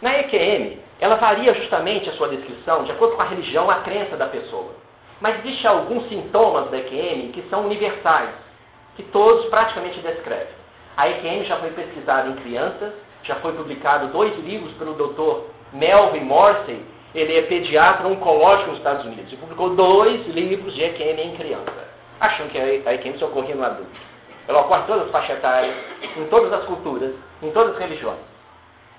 [0.00, 4.16] Na EQM, ela varia justamente a sua descrição de acordo com a religião, a crença
[4.16, 4.72] da pessoa.
[5.20, 8.30] Mas existem alguns sintomas da EQM que são universais,
[8.96, 10.60] que todos praticamente descrevem.
[10.96, 15.46] A EQM já foi pesquisada em crianças, já foi publicado dois livros pelo Dr.
[15.72, 21.20] Melvin Morsey, ele é pediatra oncológico nos Estados Unidos, e publicou dois livros de EQM
[21.20, 21.88] em criança,
[22.20, 23.90] achando que a EQM só ocorria no adulto.
[24.46, 25.74] Ela ocorre em todas as faixas etárias,
[26.16, 28.18] em todas as culturas, em todas as religiões.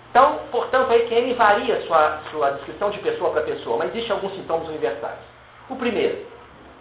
[0.10, 4.34] Então, portanto, a EQM varia sua, sua descrição de pessoa para pessoa, mas existem alguns
[4.34, 5.19] sintomas universais.
[5.69, 6.25] O primeiro,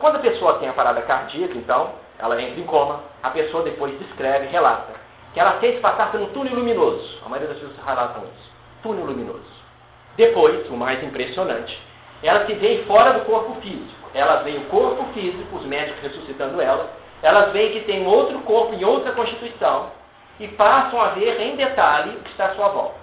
[0.01, 3.99] quando a pessoa tem a parada cardíaca, então, ela entra em coma, a pessoa depois
[3.99, 4.93] descreve, relata,
[5.33, 7.19] que ela fez passar por um túnel luminoso.
[7.25, 8.51] A maioria das pessoas relatam isso.
[8.83, 9.61] Túnel luminoso.
[10.17, 11.81] Depois, o mais impressionante,
[12.23, 14.11] ela se vê fora do corpo físico.
[14.13, 16.91] Ela vê o corpo físico, os médicos ressuscitando ela,
[17.23, 19.91] elas veem que tem outro corpo em outra constituição
[20.39, 23.01] e passam a ver em detalhe o que está à sua volta.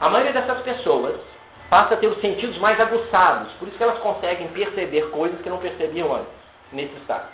[0.00, 1.20] A maioria dessas pessoas
[1.68, 5.50] passa a ter os sentidos mais aguçados, por isso que elas conseguem perceber coisas que
[5.50, 6.32] não percebiam antes,
[6.72, 7.28] nesse estado.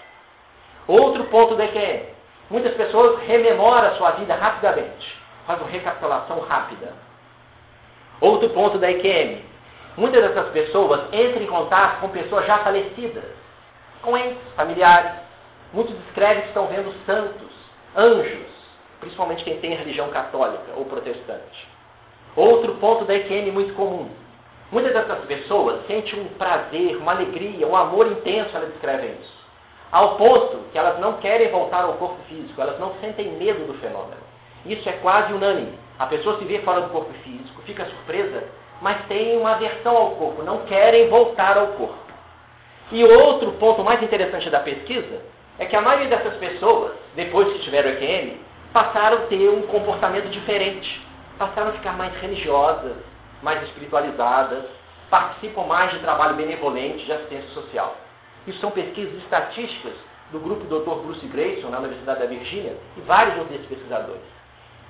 [0.88, 2.06] Outro ponto da EQM.
[2.48, 6.94] Muitas pessoas rememoram a sua vida rapidamente, fazem uma recapitulação rápida.
[8.22, 9.44] Outro ponto da EQM.
[9.98, 13.24] Muitas dessas pessoas entram em contato com pessoas já falecidas,
[14.00, 15.12] com entes, familiares.
[15.74, 17.52] Muitos descrevem que estão vendo santos,
[17.94, 18.48] anjos,
[19.00, 21.68] principalmente quem tem religião católica ou protestante.
[22.34, 24.08] Outro ponto da EQM muito comum.
[24.72, 29.37] Muitas dessas pessoas sentem um prazer, uma alegria, um amor intenso, elas descrevem isso.
[29.90, 33.78] Ao ponto que elas não querem voltar ao corpo físico, elas não sentem medo do
[33.78, 34.20] fenômeno.
[34.66, 35.78] Isso é quase unânime.
[35.98, 38.44] A pessoa se vê fora do corpo físico, fica surpresa,
[38.82, 42.08] mas tem uma aversão ao corpo, não querem voltar ao corpo.
[42.92, 45.22] E outro ponto mais interessante da pesquisa
[45.58, 48.38] é que a maioria dessas pessoas, depois que tiveram EQM,
[48.72, 51.00] passaram a ter um comportamento diferente,
[51.38, 52.96] passaram a ficar mais religiosas,
[53.42, 54.64] mais espiritualizadas,
[55.10, 57.96] participam mais de trabalho benevolente de assistência social.
[58.48, 59.92] Isso são pesquisas estatísticas
[60.32, 61.04] do grupo Dr.
[61.04, 64.22] Bruce Grayson, na Universidade da Virgínia, e vários outros pesquisadores.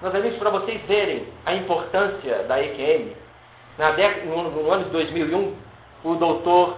[0.01, 3.16] Meus amigos, para vocês verem a importância da EQM,
[3.97, 5.57] década, no, no ano de 2001,
[6.05, 6.77] o doutor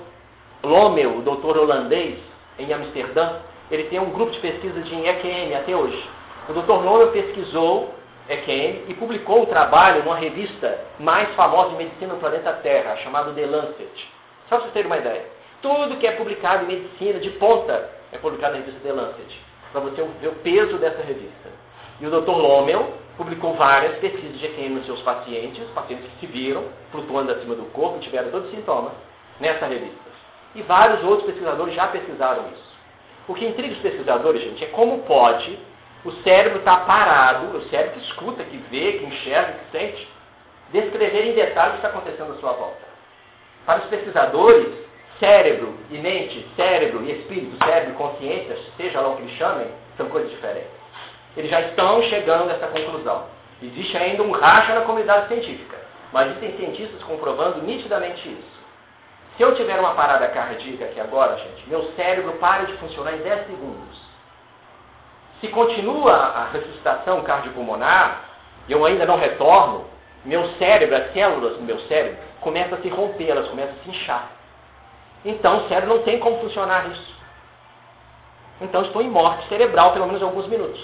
[0.63, 2.19] Lommel, o doutor holandês,
[2.59, 3.41] em Amsterdã,
[3.71, 6.03] ele tem um grupo de pesquisa de EQM até hoje.
[6.49, 7.95] O doutor Lommel pesquisou
[8.27, 13.33] EQM e publicou um trabalho numa revista mais famosa de medicina no planeta Terra, chamada
[13.33, 14.09] The Lancet.
[14.49, 15.40] Só para vocês terem uma ideia.
[15.63, 19.39] Tudo que é publicado em medicina de ponta é publicado na revista The Lancet,
[19.73, 21.51] para você ver o peso dessa revista.
[22.01, 22.31] E o Dr.
[22.31, 27.55] Lommel publicou várias pesquisas de EQM nos seus pacientes, pacientes que se viram flutuando acima
[27.55, 28.93] do corpo e tiveram todos os sintomas,
[29.39, 30.11] nessa revista.
[30.55, 32.71] E vários outros pesquisadores já pesquisaram isso.
[33.29, 35.59] O que intriga os pesquisadores, gente, é como pode
[36.05, 40.09] o cérebro estar tá parado, o cérebro que escuta, que vê, que enxerga, que sente,
[40.73, 42.89] descrever em detalhes o que está acontecendo à sua volta.
[43.67, 44.73] Para os pesquisadores,
[45.21, 49.69] cérebro e mente, cérebro e espírito, cérebro e consciência, seja lá o que eles chamem,
[49.97, 50.71] são coisas diferentes.
[51.37, 53.27] Eles já estão chegando a essa conclusão.
[53.63, 55.77] Existe ainda um racha na comunidade científica,
[56.13, 58.61] mas existem cientistas comprovando nitidamente isso.
[59.37, 63.19] Se eu tiver uma parada cardíaca aqui agora, gente, meu cérebro para de funcionar em
[63.19, 64.01] 10 segundos.
[65.41, 68.25] Se continua a ressuscitação cardiopulmonar,
[68.69, 69.87] eu ainda não retorno,
[70.25, 73.91] meu cérebro, as células do meu cérebro, começam a se romper, elas começam a se
[73.91, 74.40] inchar.
[75.25, 77.15] Então o cérebro não tem como funcionar isso.
[78.61, 80.81] Então estou em morte cerebral pelo menos alguns minutos.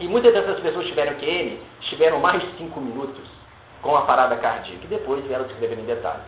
[0.00, 3.24] E muitas dessas pessoas tiveram que ele estiveram mais de cinco minutos
[3.82, 6.24] com a parada cardíaca e depois vieram descrever em detalhes.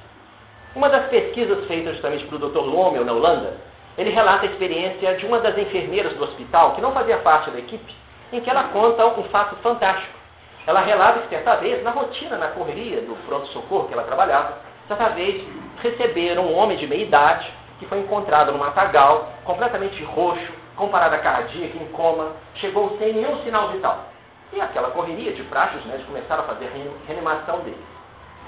[0.75, 2.61] Uma das pesquisas feitas justamente pelo Dr.
[2.61, 3.55] Lommel na Holanda
[3.97, 7.59] ele relata a experiência de uma das enfermeiras do hospital, que não fazia parte da
[7.59, 7.95] equipe,
[8.33, 10.19] em que ela conta um fato fantástico.
[10.67, 15.09] Ela relata que certa vez, na rotina, na correria do pronto-socorro que ela trabalhava, certa
[15.11, 15.45] vez
[15.83, 21.19] receberam um homem de meia idade que foi encontrado no matagal, completamente roxo, com parada
[21.19, 24.07] cardíaca, em coma, chegou sem nenhum sinal vital.
[24.53, 26.71] E aquela correria de praxe, os médicos começaram a fazer
[27.07, 27.85] reanimação dele.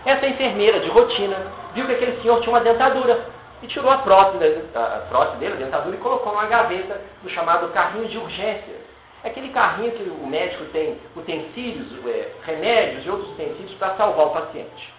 [0.05, 1.37] Essa enfermeira de rotina
[1.75, 3.27] viu que aquele senhor tinha uma dentadura
[3.63, 7.69] e tirou a prótese, a prótese dele, a dentadura, e colocou numa gaveta do chamado
[7.73, 8.87] carrinho de urgências.
[9.25, 14.27] É aquele carrinho que o médico tem utensílios, é, remédios e outros utensílios para salvar
[14.27, 14.96] o paciente.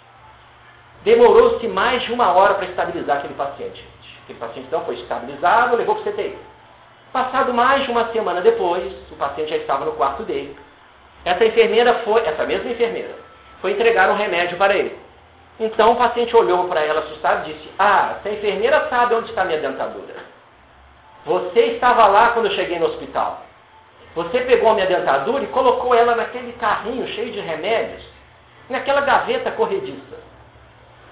[1.04, 3.86] Demorou-se mais de uma hora para estabilizar aquele paciente.
[4.24, 6.38] Aquele paciente então foi estabilizado, levou para o CTI.
[7.14, 10.58] Passado mais de uma semana depois, o paciente já estava no quarto dele.
[11.24, 13.16] Essa enfermeira foi, essa mesma enfermeira,
[13.62, 14.98] foi entregar um remédio para ele.
[15.60, 19.44] Então o paciente olhou para ela assustado e disse: Ah, essa enfermeira sabe onde está
[19.44, 20.16] minha dentadura.
[21.26, 23.42] Você estava lá quando eu cheguei no hospital.
[24.16, 28.04] Você pegou minha dentadura e colocou ela naquele carrinho cheio de remédios,
[28.70, 30.18] naquela gaveta corrediça.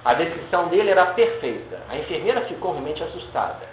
[0.06, 1.82] A descrição dele era perfeita.
[1.90, 3.68] A enfermeira ficou realmente assustada.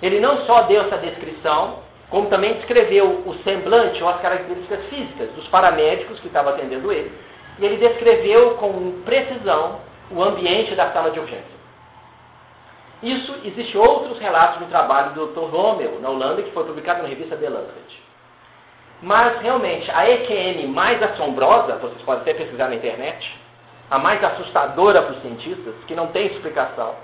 [0.00, 5.30] Ele não só deu essa descrição, como também descreveu o semblante ou as características físicas
[5.32, 7.10] dos paramédicos que estavam atendendo ele.
[7.58, 9.80] E ele descreveu com precisão
[10.12, 11.54] o ambiente da sala de urgência.
[13.02, 15.50] Isso, existe outros relatos do trabalho do Dr.
[15.50, 18.02] Rommel, na Holanda, que foi publicado na revista The Lancet.
[19.02, 23.43] Mas, realmente, a EQM mais assombrosa, vocês podem até pesquisar na internet,
[23.90, 26.94] a mais assustadora para os cientistas, que não tem explicação,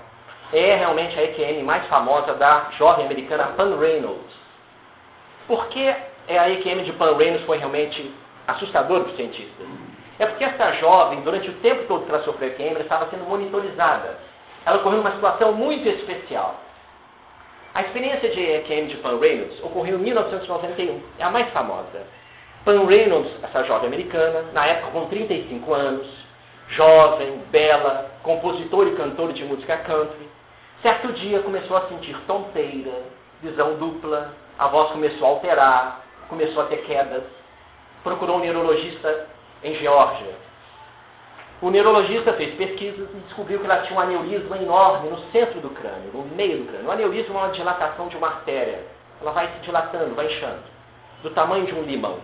[0.53, 4.33] é realmente a EQM mais famosa da jovem americana Pan Reynolds.
[5.47, 8.13] Por que a EQM de Pan Reynolds foi realmente
[8.47, 9.67] assustadora para os cientistas?
[10.19, 14.17] É porque essa jovem, durante o tempo todo que ela sofreu queimbra, estava sendo monitorizada.
[14.65, 16.59] Ela ocorreu uma situação muito especial.
[17.73, 22.05] A experiência de EQM de Pan Reynolds ocorreu em 1991, é a mais famosa.
[22.65, 26.07] Pan Reynolds, essa jovem americana, na época com 35 anos,
[26.71, 30.29] jovem, bela, compositor e cantor de música country,
[30.81, 33.03] certo dia começou a sentir tonteira,
[33.41, 37.23] visão dupla, a voz começou a alterar, começou a ter quedas,
[38.03, 39.27] procurou um neurologista
[39.63, 40.35] em Geórgia.
[41.61, 45.69] O neurologista fez pesquisas e descobriu que ela tinha um aneurisma enorme no centro do
[45.69, 46.87] crânio, no meio do crânio.
[46.87, 48.79] O aneurisma é uma dilatação de uma artéria.
[49.21, 50.63] Ela vai se dilatando, vai inchando.
[51.21, 52.17] do tamanho de um limão.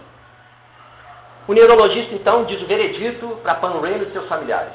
[1.47, 4.73] O neurologista, então, diz o veredito para Pan Reynolds e seus familiares.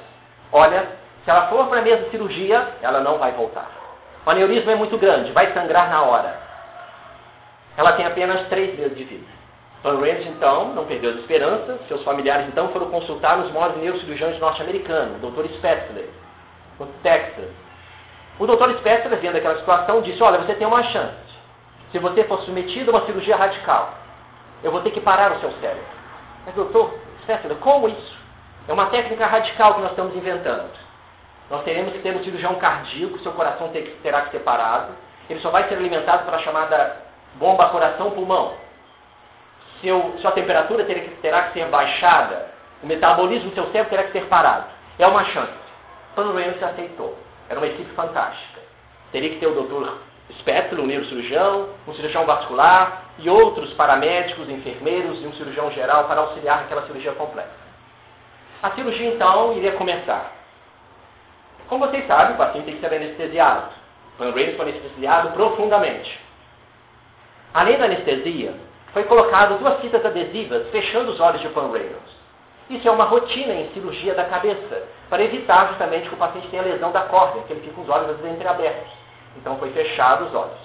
[0.50, 0.86] Olha,
[1.22, 3.70] se ela for para a mesa de cirurgia, ela não vai voltar.
[4.24, 6.40] O aneurisma é muito grande, vai sangrar na hora.
[7.76, 9.26] Ela tem apenas três meses de vida.
[9.82, 11.78] Van Reynolds, então, não perdeu as esperanças.
[11.88, 15.48] Seus familiares, então, foram consultar os maiores neurocirurgiões norte-americanos, o Dr.
[15.56, 16.08] Spetzler,
[16.78, 17.50] no Texas.
[18.38, 18.78] O Dr.
[18.78, 21.16] Spetzler, vendo aquela situação, disse, olha, você tem uma chance.
[21.90, 23.92] Se você for submetido a uma cirurgia radical,
[24.64, 26.01] eu vou ter que parar o seu cérebro.
[26.46, 28.18] Mas, doutor Spetzler, como isso?
[28.68, 30.70] É uma técnica radical que nós estamos inventando.
[31.50, 33.70] Nós teremos que ter um cirurgião cardíaco, seu coração
[34.02, 34.92] terá que ser parado.
[35.28, 36.96] Ele só vai ser alimentado pela chamada
[37.38, 38.54] bomba coração-pulmão
[40.20, 42.46] sua temperatura terá que, terá que ser baixada,
[42.82, 44.66] o metabolismo do seu cérebro terá que ser parado.
[44.98, 45.52] É uma chance.
[46.14, 47.18] Pan Reynolds aceitou.
[47.48, 48.60] Era uma equipe fantástica.
[49.10, 49.90] Teria que ter o Dr.
[50.38, 56.20] Spetzel, um neurocirurgião, um cirurgião vascular e outros paramédicos, enfermeiros e um cirurgião geral para
[56.20, 57.50] auxiliar naquela cirurgia complexa.
[58.62, 60.32] A cirurgia, então, iria começar.
[61.68, 63.72] Como vocês sabem, o paciente tem que ser anestesiado.
[64.18, 66.20] Pan Reynolds foi anestesiado profundamente.
[67.52, 68.54] Além da anestesia,
[68.92, 72.22] foi colocado duas fitas adesivas fechando os olhos de Pan Reynolds.
[72.70, 76.62] Isso é uma rotina em cirurgia da cabeça, para evitar justamente que o paciente tenha
[76.62, 79.01] lesão da córnea, que ele fica com os olhos às vezes entreabertos.
[79.36, 80.60] Então foi fechado os olhos.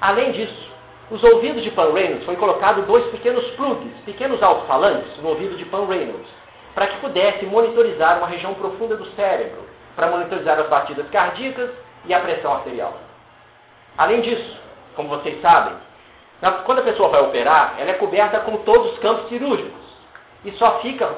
[0.00, 0.70] Além disso,
[1.10, 5.64] os ouvidos de Pan Reynolds foi colocado dois pequenos plugs, pequenos alto-falantes no ouvido de
[5.64, 6.28] Pan Reynolds,
[6.74, 11.70] para que pudesse monitorizar uma região profunda do cérebro, para monitorizar as batidas cardíacas
[12.04, 12.94] e a pressão arterial.
[13.96, 14.58] Além disso,
[14.94, 15.74] como vocês sabem,
[16.64, 19.86] quando a pessoa vai operar, ela é coberta com todos os campos cirúrgicos.
[20.44, 21.08] E só fica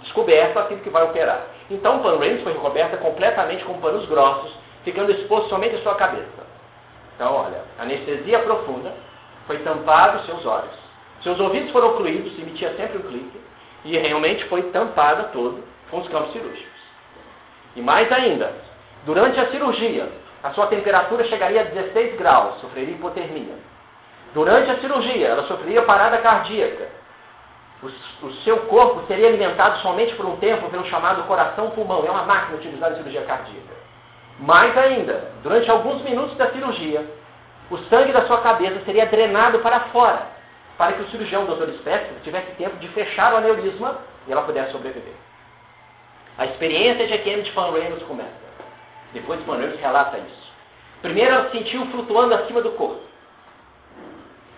[0.00, 1.42] descoberto aquilo que vai operar.
[1.70, 4.52] Então, o pano Reynolds foi recoberta completamente com panos grossos,
[4.84, 6.44] ficando exposto somente a sua cabeça.
[7.14, 8.92] Então, olha, anestesia profunda,
[9.46, 10.74] foi tampado os seus olhos.
[11.22, 13.40] Seus ouvidos foram ocluídos, emitia sempre um clique,
[13.84, 16.72] e realmente foi tampada todo com os campos cirúrgicos.
[17.76, 18.52] E mais ainda,
[19.04, 20.08] durante a cirurgia,
[20.42, 23.54] a sua temperatura chegaria a 16 graus, sofreria hipotermia.
[24.34, 26.88] Durante a cirurgia, ela sofreria parada cardíaca.
[27.82, 32.04] O, o, seu corpo seria alimentado somente por um tempo pelo chamado coração-pulmão.
[32.06, 33.83] É uma máquina utilizada em cirurgia cardíaca.
[34.38, 37.04] Mais ainda, durante alguns minutos da cirurgia,
[37.70, 40.26] o sangue da sua cabeça seria drenado para fora,
[40.76, 41.70] para que o cirurgião, Dr.
[41.78, 45.14] Spector, tivesse tempo de fechar o aneurisma e ela pudesse sobreviver.
[46.36, 48.44] A experiência de Kennedy Van Reynolds começa.
[49.12, 50.52] Depois Van Reynolds relata isso.
[51.00, 53.02] Primeiro ela se sentiu flutuando acima do corpo.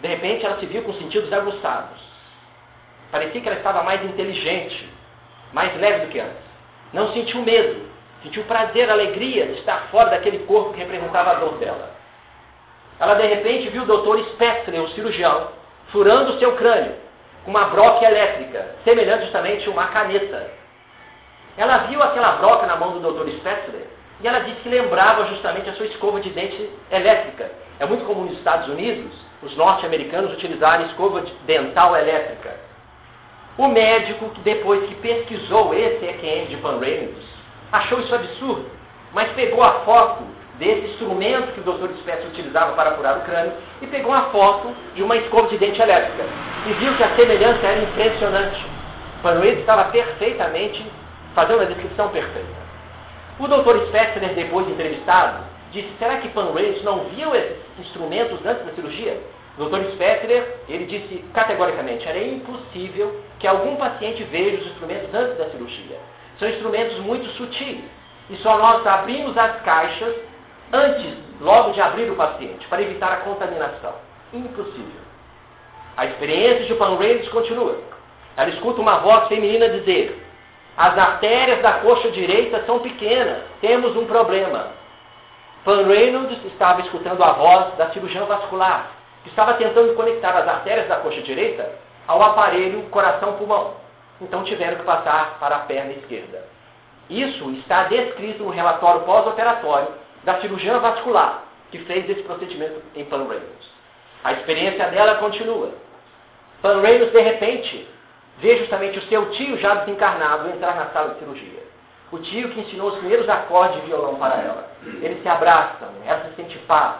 [0.00, 2.00] De repente ela se viu com sentidos aguçados.
[3.10, 4.88] Parecia que ela estava mais inteligente,
[5.52, 6.46] mais leve do que antes.
[6.92, 7.85] Não sentiu medo,
[8.26, 11.90] sentiu prazer, alegria de estar fora daquele corpo que representava a dor dela.
[12.98, 15.48] Ela de repente viu o doutor Spectre, o cirurgião,
[15.92, 16.94] furando o seu crânio
[17.44, 20.50] com uma broca elétrica, semelhante justamente a uma caneta.
[21.56, 23.84] Ela viu aquela broca na mão do doutor Spectre
[24.20, 27.50] e ela disse que lembrava justamente a sua escova de dente elétrica.
[27.78, 29.12] É muito comum nos Estados Unidos
[29.42, 32.56] os norte-americanos utilizarem escova dental elétrica.
[33.56, 37.35] O médico, depois que pesquisou esse EQM de Van Reynolds,
[37.72, 38.66] achou isso absurdo,
[39.12, 40.24] mas pegou a foto
[40.58, 41.92] desse instrumento que o Dr.
[41.98, 43.52] Spetz utilizava para curar o crânio
[43.82, 46.24] e pegou uma foto de uma escova de dente elétrica
[46.66, 48.66] e viu que a semelhança era impressionante.
[49.22, 50.84] Reynolds estava perfeitamente
[51.34, 52.66] fazendo a descrição perfeita.
[53.38, 53.86] O Dr.
[53.88, 59.20] Spetzler, depois entrevistado, disse, será que Reynolds não viu esses instrumentos antes da cirurgia?
[59.58, 59.90] O Dr.
[59.92, 65.98] Spetzler, ele disse categoricamente, era impossível que algum paciente veja os instrumentos antes da cirurgia.
[66.38, 67.78] São instrumentos muito sutis.
[68.28, 70.14] E só nós abrimos as caixas
[70.72, 73.94] antes, logo de abrir o paciente, para evitar a contaminação.
[74.32, 75.06] Impossível.
[75.96, 77.80] A experiência de Reynolds continua.
[78.36, 80.22] Ela escuta uma voz feminina dizer,
[80.76, 84.72] as artérias da coxa direita são pequenas, temos um problema.
[85.64, 88.90] Van Reynolds estava escutando a voz da cirurgiã vascular,
[89.22, 91.72] que estava tentando conectar as artérias da coxa direita
[92.06, 93.85] ao aparelho coração-pulmão.
[94.20, 96.44] Então tiveram que passar para a perna esquerda.
[97.08, 99.88] Isso está descrito no relatório pós-operatório
[100.24, 103.70] da cirurgiã vascular, que fez esse procedimento em Van Reynolds.
[104.24, 105.70] A experiência dela continua.
[106.62, 107.88] Van Reynolds, de repente,
[108.38, 111.66] vê justamente o seu tio já desencarnado entrar na sala de cirurgia
[112.10, 114.70] o tio que ensinou os primeiros acordes de violão para ela.
[115.02, 116.96] Eles se abraçam, ela se sente paz,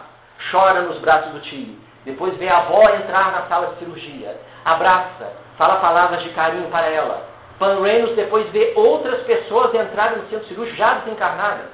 [0.51, 1.77] chora nos braços do tio.
[2.05, 6.87] Depois vê a avó entrar na sala de cirurgia, abraça, fala palavras de carinho para
[6.87, 7.25] ela.
[7.59, 11.67] Pan Reynolds depois vê outras pessoas entrarem no centro cirúrgico já desencarnadas.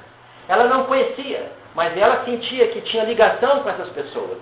[0.48, 4.38] Ela não conhecia, mas ela sentia que tinha ligação com essas pessoas.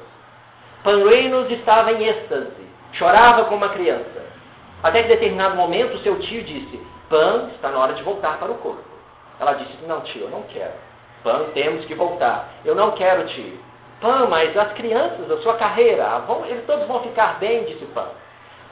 [0.84, 4.22] Pan Reynolds estava em êxtase Chorava como uma criança.
[4.82, 8.51] Até que em determinado momento, seu tio disse: Pan, está na hora de voltar para
[8.51, 8.82] o corpo.
[9.40, 10.74] Ela disse: Não, tio, eu não quero.
[11.24, 12.49] Pan, temos que voltar.
[12.64, 13.59] Eu não quero, tio.
[14.01, 18.09] Pan, mas as crianças, a sua carreira, vão, eles todos vão ficar bem, disse Pan.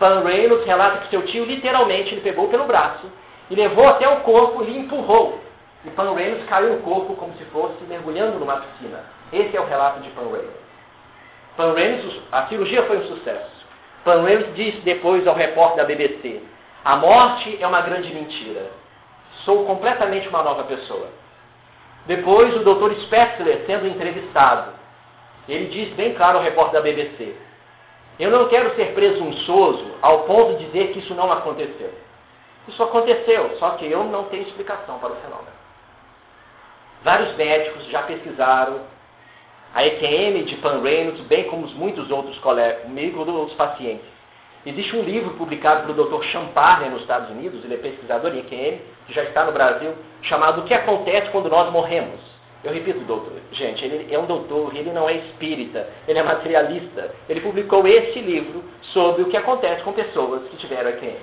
[0.00, 3.06] Pan Reynolds relata que seu tio literalmente lhe pegou pelo braço
[3.50, 5.38] e levou até o corpo e lhe empurrou.
[5.84, 9.04] E Pan Reynolds caiu no corpo como se fosse mergulhando numa piscina.
[9.30, 10.60] Esse é o relato de Pan Reynolds.
[11.54, 13.50] Pan Reynolds, a cirurgia foi um sucesso.
[14.02, 16.42] Pan Reynolds disse depois ao repórter da BBC:
[16.82, 18.70] A morte é uma grande mentira.
[19.44, 21.08] Sou completamente uma nova pessoa.
[22.06, 22.98] Depois, o Dr.
[23.02, 24.72] Spetzler sendo entrevistado,
[25.46, 27.36] ele diz bem claro ao repórter da BBC:
[28.20, 31.90] Eu não quero ser presunçoso ao ponto de dizer que isso não aconteceu.
[32.68, 35.48] Isso aconteceu, só que eu não tenho explicação para o fenômeno.
[37.02, 38.80] Vários médicos já pesquisaram
[39.74, 42.82] a EQM de Pan Reynolds, bem como muitos outros colegas,
[43.16, 44.06] outros pacientes.
[44.66, 46.22] Existe um livro publicado pelo Dr.
[46.24, 50.60] Champagne nos Estados Unidos, ele é pesquisador em EQM, que já está no Brasil, chamado
[50.60, 52.20] O que acontece quando nós morremos?
[52.62, 57.14] Eu repito, doutor, gente, ele é um doutor, ele não é espírita, ele é materialista.
[57.28, 61.16] Ele publicou esse livro sobre o que acontece com pessoas que tiveram EQM,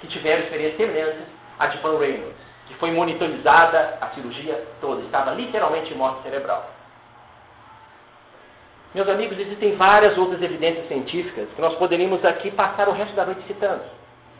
[0.00, 1.24] que tiveram experiências semelhantes
[1.58, 6.70] à de Pan Reynolds que foi monitorizada a cirurgia toda, estava literalmente em morte cerebral.
[8.94, 13.26] Meus amigos, existem várias outras evidências científicas que nós poderíamos aqui passar o resto da
[13.26, 13.82] noite citando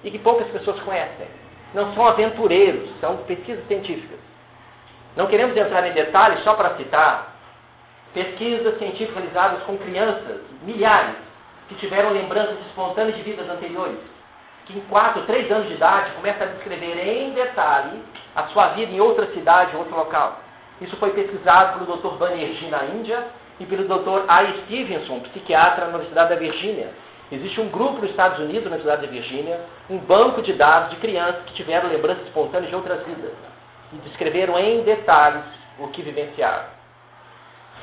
[0.02, 1.26] e que poucas pessoas conhecem.
[1.74, 4.18] Não são aventureiros, são pesquisas científicas.
[5.16, 7.34] Não queremos entrar em detalhes só para citar
[8.12, 11.16] pesquisas científicas realizadas com crianças, milhares,
[11.68, 14.14] que tiveram lembranças espontâneas de vidas anteriores
[14.66, 18.02] que em 4, 3 anos de idade começa a descrever em detalhe
[18.34, 20.40] a sua vida em outra cidade, outro local.
[20.80, 22.16] Isso foi pesquisado pelo Dr.
[22.16, 23.24] Banerjee na Índia
[23.60, 24.24] e pelo Dr.
[24.28, 24.62] I.
[24.62, 26.90] Stevenson, psiquiatra na Universidade da Virgínia.
[27.30, 30.96] Existe um grupo nos Estados Unidos, na Universidade da Virgínia, um banco de dados de
[30.96, 33.32] crianças que tiveram lembranças espontâneas de outras vidas
[33.94, 35.44] e descreveram em detalhes
[35.78, 36.74] o que vivenciaram.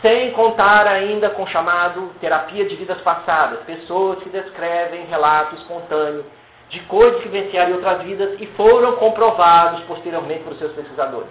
[0.02, 6.26] Sem contar ainda com o chamado terapia de vidas passadas, pessoas que descrevem relato espontâneo
[6.70, 11.30] de coisas que vivenciaram em outras vidas e foram comprovados posteriormente por seus pesquisadores.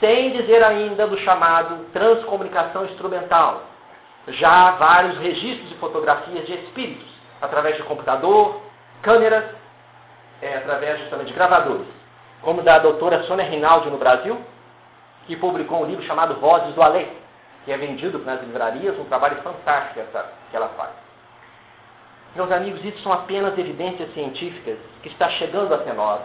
[0.00, 3.62] Sem dizer ainda do chamado transcomunicação instrumental.
[4.28, 7.06] Já há vários registros de fotografias de espíritos,
[7.40, 8.60] através de computador,
[9.02, 9.44] câmeras,
[10.42, 11.86] é, através justamente de gravadores,
[12.42, 14.40] como da doutora Sônia Rinaldi no Brasil,
[15.26, 17.08] que publicou um livro chamado Vozes do Além,
[17.64, 20.90] que é vendido nas livrarias, um trabalho fantástico essa, que ela faz.
[22.36, 26.20] Meus amigos, isso são apenas evidências científicas que está chegando até nós,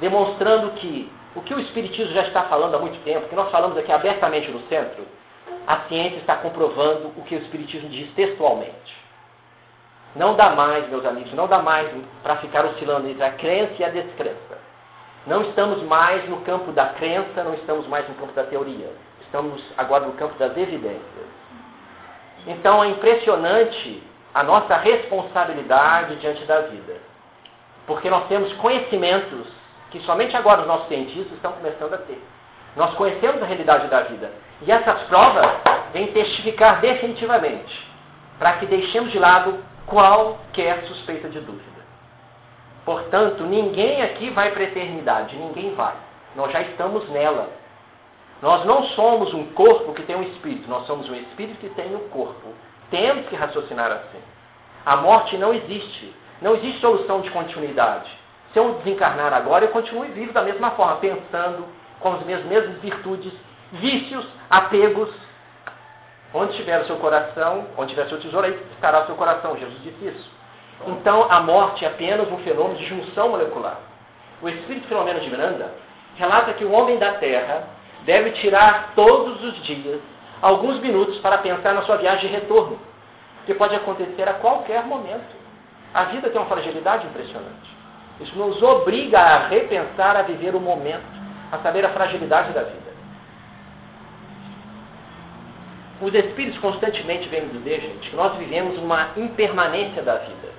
[0.00, 3.76] demonstrando que o que o Espiritismo já está falando há muito tempo, que nós falamos
[3.78, 5.06] aqui abertamente no centro,
[5.66, 9.06] a ciência está comprovando o que o Espiritismo diz textualmente.
[10.14, 11.90] Não dá mais, meus amigos, não dá mais
[12.22, 14.55] para ficar oscilando entre a crença e a descrença.
[15.26, 18.92] Não estamos mais no campo da crença, não estamos mais no campo da teoria.
[19.22, 21.26] Estamos agora no campo das evidências.
[22.46, 24.02] Então é impressionante
[24.32, 26.96] a nossa responsabilidade diante da vida.
[27.86, 29.46] Porque nós temos conhecimentos
[29.90, 32.22] que somente agora os nossos cientistas estão começando a ter.
[32.76, 34.30] Nós conhecemos a realidade da vida.
[34.62, 35.46] E essas provas
[35.92, 37.90] vêm testificar definitivamente
[38.38, 41.75] para que deixemos de lado qualquer suspeita de dúvida.
[42.86, 45.94] Portanto, ninguém aqui vai para a eternidade, ninguém vai.
[46.36, 47.50] Nós já estamos nela.
[48.40, 51.96] Nós não somos um corpo que tem um espírito, nós somos um espírito que tem
[51.96, 52.54] um corpo.
[52.88, 54.20] Temos que raciocinar assim.
[54.84, 56.14] A morte não existe.
[56.40, 58.08] Não existe solução de continuidade.
[58.52, 61.66] Se eu desencarnar agora, eu continuo vivo da mesma forma, pensando
[61.98, 63.32] com as minhas mesmas virtudes,
[63.72, 65.12] vícios, apegos.
[66.32, 69.56] Onde estiver o seu coração, onde estiver o seu tesouro, aí estará o seu coração.
[69.56, 70.35] Jesus disse isso.
[70.86, 73.78] Então, a morte é apenas um fenômeno de junção molecular.
[74.42, 75.72] O Espírito Filomeno de Miranda
[76.16, 77.64] relata que o homem da Terra
[78.04, 80.00] deve tirar todos os dias
[80.42, 82.78] alguns minutos para pensar na sua viagem de retorno,
[83.46, 85.34] que pode acontecer a qualquer momento.
[85.94, 87.76] A vida tem uma fragilidade impressionante.
[88.20, 91.04] Isso nos obriga a repensar, a viver o momento,
[91.52, 92.86] a saber a fragilidade da vida.
[96.00, 100.55] Os Espíritos constantemente vêm dizer, gente, que nós vivemos uma impermanência da vida.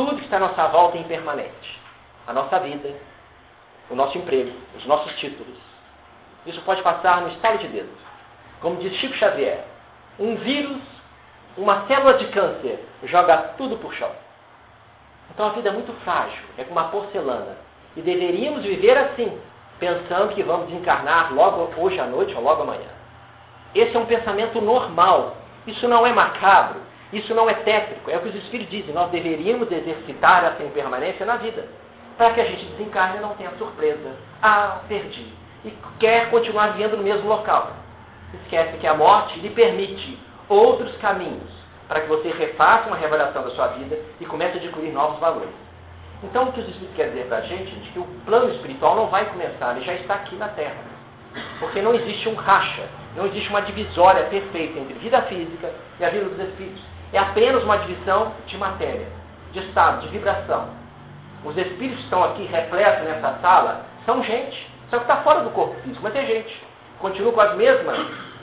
[0.00, 1.78] Tudo que está à nossa volta é impermanente.
[2.26, 2.90] A nossa vida,
[3.90, 5.58] o nosso emprego, os nossos títulos.
[6.46, 7.98] Isso pode passar no estalo de dedos.
[8.62, 9.62] Como diz Chico Xavier,
[10.18, 10.80] um vírus,
[11.54, 14.10] uma célula de câncer, joga tudo por chão.
[15.34, 17.58] Então a vida é muito frágil, é como uma porcelana.
[17.94, 19.38] E deveríamos viver assim,
[19.78, 22.88] pensando que vamos desencarnar logo hoje à noite ou logo amanhã.
[23.74, 25.36] Esse é um pensamento normal.
[25.66, 26.80] Isso não é macabro.
[27.12, 28.94] Isso não é tétrico, é o que os Espíritos dizem.
[28.94, 31.66] Nós deveríamos exercitar essa impermanência na vida,
[32.16, 34.14] para que a gente desencarne e não tenha surpresa.
[34.40, 35.26] Ah, perdi.
[35.64, 37.72] E quer continuar vivendo no mesmo local.
[38.42, 41.50] Esquece que a morte lhe permite outros caminhos
[41.88, 45.50] para que você refaça uma revelação da sua vida e comece a adquirir novos valores.
[46.22, 48.94] Então, o que os Espíritos querem dizer para a gente, gente, que o plano espiritual
[48.94, 50.76] não vai começar, ele já está aqui na Terra.
[51.58, 52.82] Porque não existe um racha,
[53.16, 56.82] não existe uma divisória perfeita entre vida física e a vida dos Espíritos.
[57.12, 59.08] É apenas uma divisão de matéria,
[59.52, 60.68] de estado, de vibração.
[61.44, 65.50] Os Espíritos que estão aqui repletos nessa sala são gente, só que está fora do
[65.50, 66.64] corpo físico, mas é gente.
[67.00, 67.98] Continua com as mesmas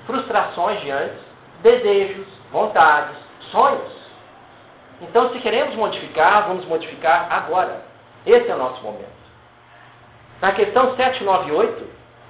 [0.05, 1.19] frustrações de antes,
[1.61, 3.15] desejos, vontades,
[3.51, 3.97] sonhos.
[5.01, 7.81] Então, se queremos modificar, vamos modificar agora.
[8.25, 9.17] Esse é o nosso momento.
[10.41, 11.85] Na questão 798,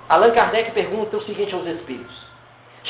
[0.10, 2.16] Allan Kardec pergunta o seguinte aos espíritos: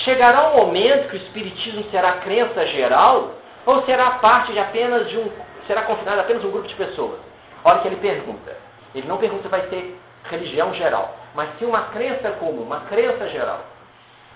[0.04, 3.34] Chegará um momento que o espiritismo será crença geral
[3.66, 5.32] ou será parte de apenas de um
[5.68, 7.20] será confinado a apenas um grupo de pessoas?
[7.64, 8.56] Olha que ele pergunta.
[8.96, 13.28] Ele não pergunta se vai ser religião geral, mas sim uma crença comum, uma crença
[13.28, 13.62] geral.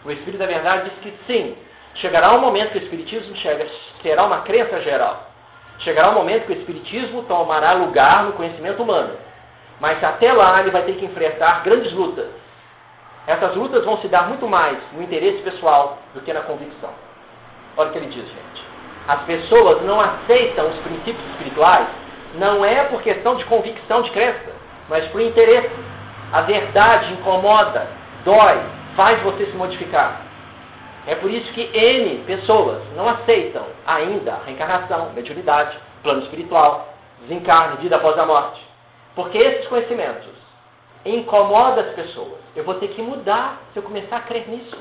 [0.03, 1.55] O Espírito da Verdade diz que sim,
[1.95, 3.68] chegará um momento que o Espiritismo chega,
[4.01, 5.32] será uma crença geral.
[5.80, 9.16] Chegará um momento que o Espiritismo tomará lugar no conhecimento humano.
[9.80, 12.28] Mas até lá ele vai ter que enfrentar grandes lutas.
[13.32, 16.89] Essas lutas vão se dar muito mais no interesse pessoal do que na convicção.
[17.77, 18.65] Olha o que ele diz, gente.
[19.07, 21.88] As pessoas não aceitam os princípios espirituais
[22.36, 24.51] não é por questão de convicção, de crença,
[24.89, 25.71] mas por interesse.
[26.34, 27.88] A verdade incomoda,
[28.25, 28.61] dói,
[28.97, 30.23] faz você se modificar.
[31.07, 37.95] É por isso que N pessoas não aceitam ainda reencarnação, mediunidade, plano espiritual, desencarne, vida
[37.95, 38.61] após a morte.
[39.15, 40.32] Porque esses conhecimentos
[41.05, 42.40] incomodam as pessoas.
[42.56, 44.78] Eu vou ter que mudar se eu começar a crer nisso.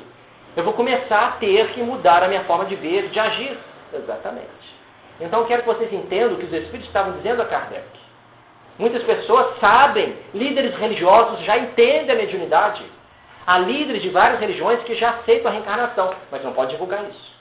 [0.57, 3.57] Eu vou começar a ter que mudar a minha forma de ver, de agir.
[3.93, 4.81] Exatamente.
[5.21, 7.87] Então quero que vocês entendam o que os Espíritos estavam dizendo a Kardec.
[8.79, 12.83] Muitas pessoas sabem, líderes religiosos já entendem a mediunidade.
[13.47, 17.41] Há líderes de várias religiões que já aceitam a reencarnação, mas não pode divulgar isso.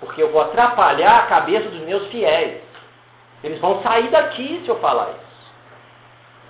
[0.00, 2.60] Porque eu vou atrapalhar a cabeça dos meus fiéis.
[3.42, 5.30] Eles vão sair daqui se eu falar isso.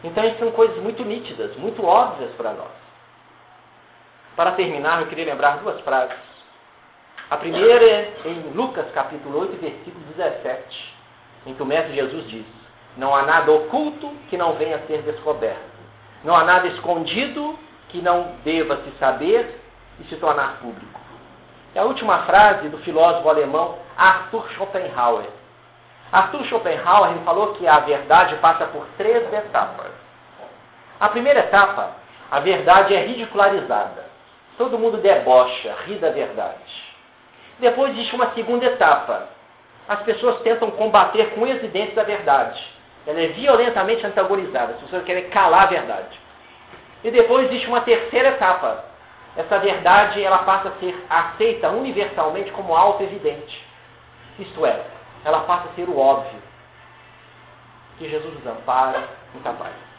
[0.02, 2.80] Então, isso são coisas muito nítidas, muito óbvias para nós.
[4.40, 6.16] Para terminar, eu queria lembrar duas frases.
[7.30, 10.94] A primeira é em Lucas capítulo 8, versículo 17,
[11.44, 12.46] em que o Mestre Jesus diz:
[12.96, 15.60] Não há nada oculto que não venha a ser descoberto.
[16.24, 17.58] Não há nada escondido
[17.90, 19.60] que não deva se saber
[20.00, 21.00] e se tornar público.
[21.74, 25.26] É a última frase do filósofo alemão Arthur Schopenhauer.
[26.10, 29.92] Arthur Schopenhauer falou que a verdade passa por três etapas.
[30.98, 31.90] A primeira etapa,
[32.30, 34.08] a verdade é ridicularizada.
[34.60, 36.70] Todo mundo debocha, ri da verdade.
[37.60, 39.26] Depois existe uma segunda etapa.
[39.88, 42.62] As pessoas tentam combater com e dentes a verdade.
[43.06, 44.74] Ela é violentamente antagonizada.
[44.74, 46.20] As pessoas querem calar a verdade.
[47.02, 48.84] E depois existe uma terceira etapa.
[49.34, 53.66] Essa verdade ela passa a ser aceita universalmente como auto-evidente.
[54.38, 54.78] Isto é,
[55.24, 56.38] ela passa a ser o óbvio.
[57.96, 59.89] Que Jesus nos ampara, muita paz.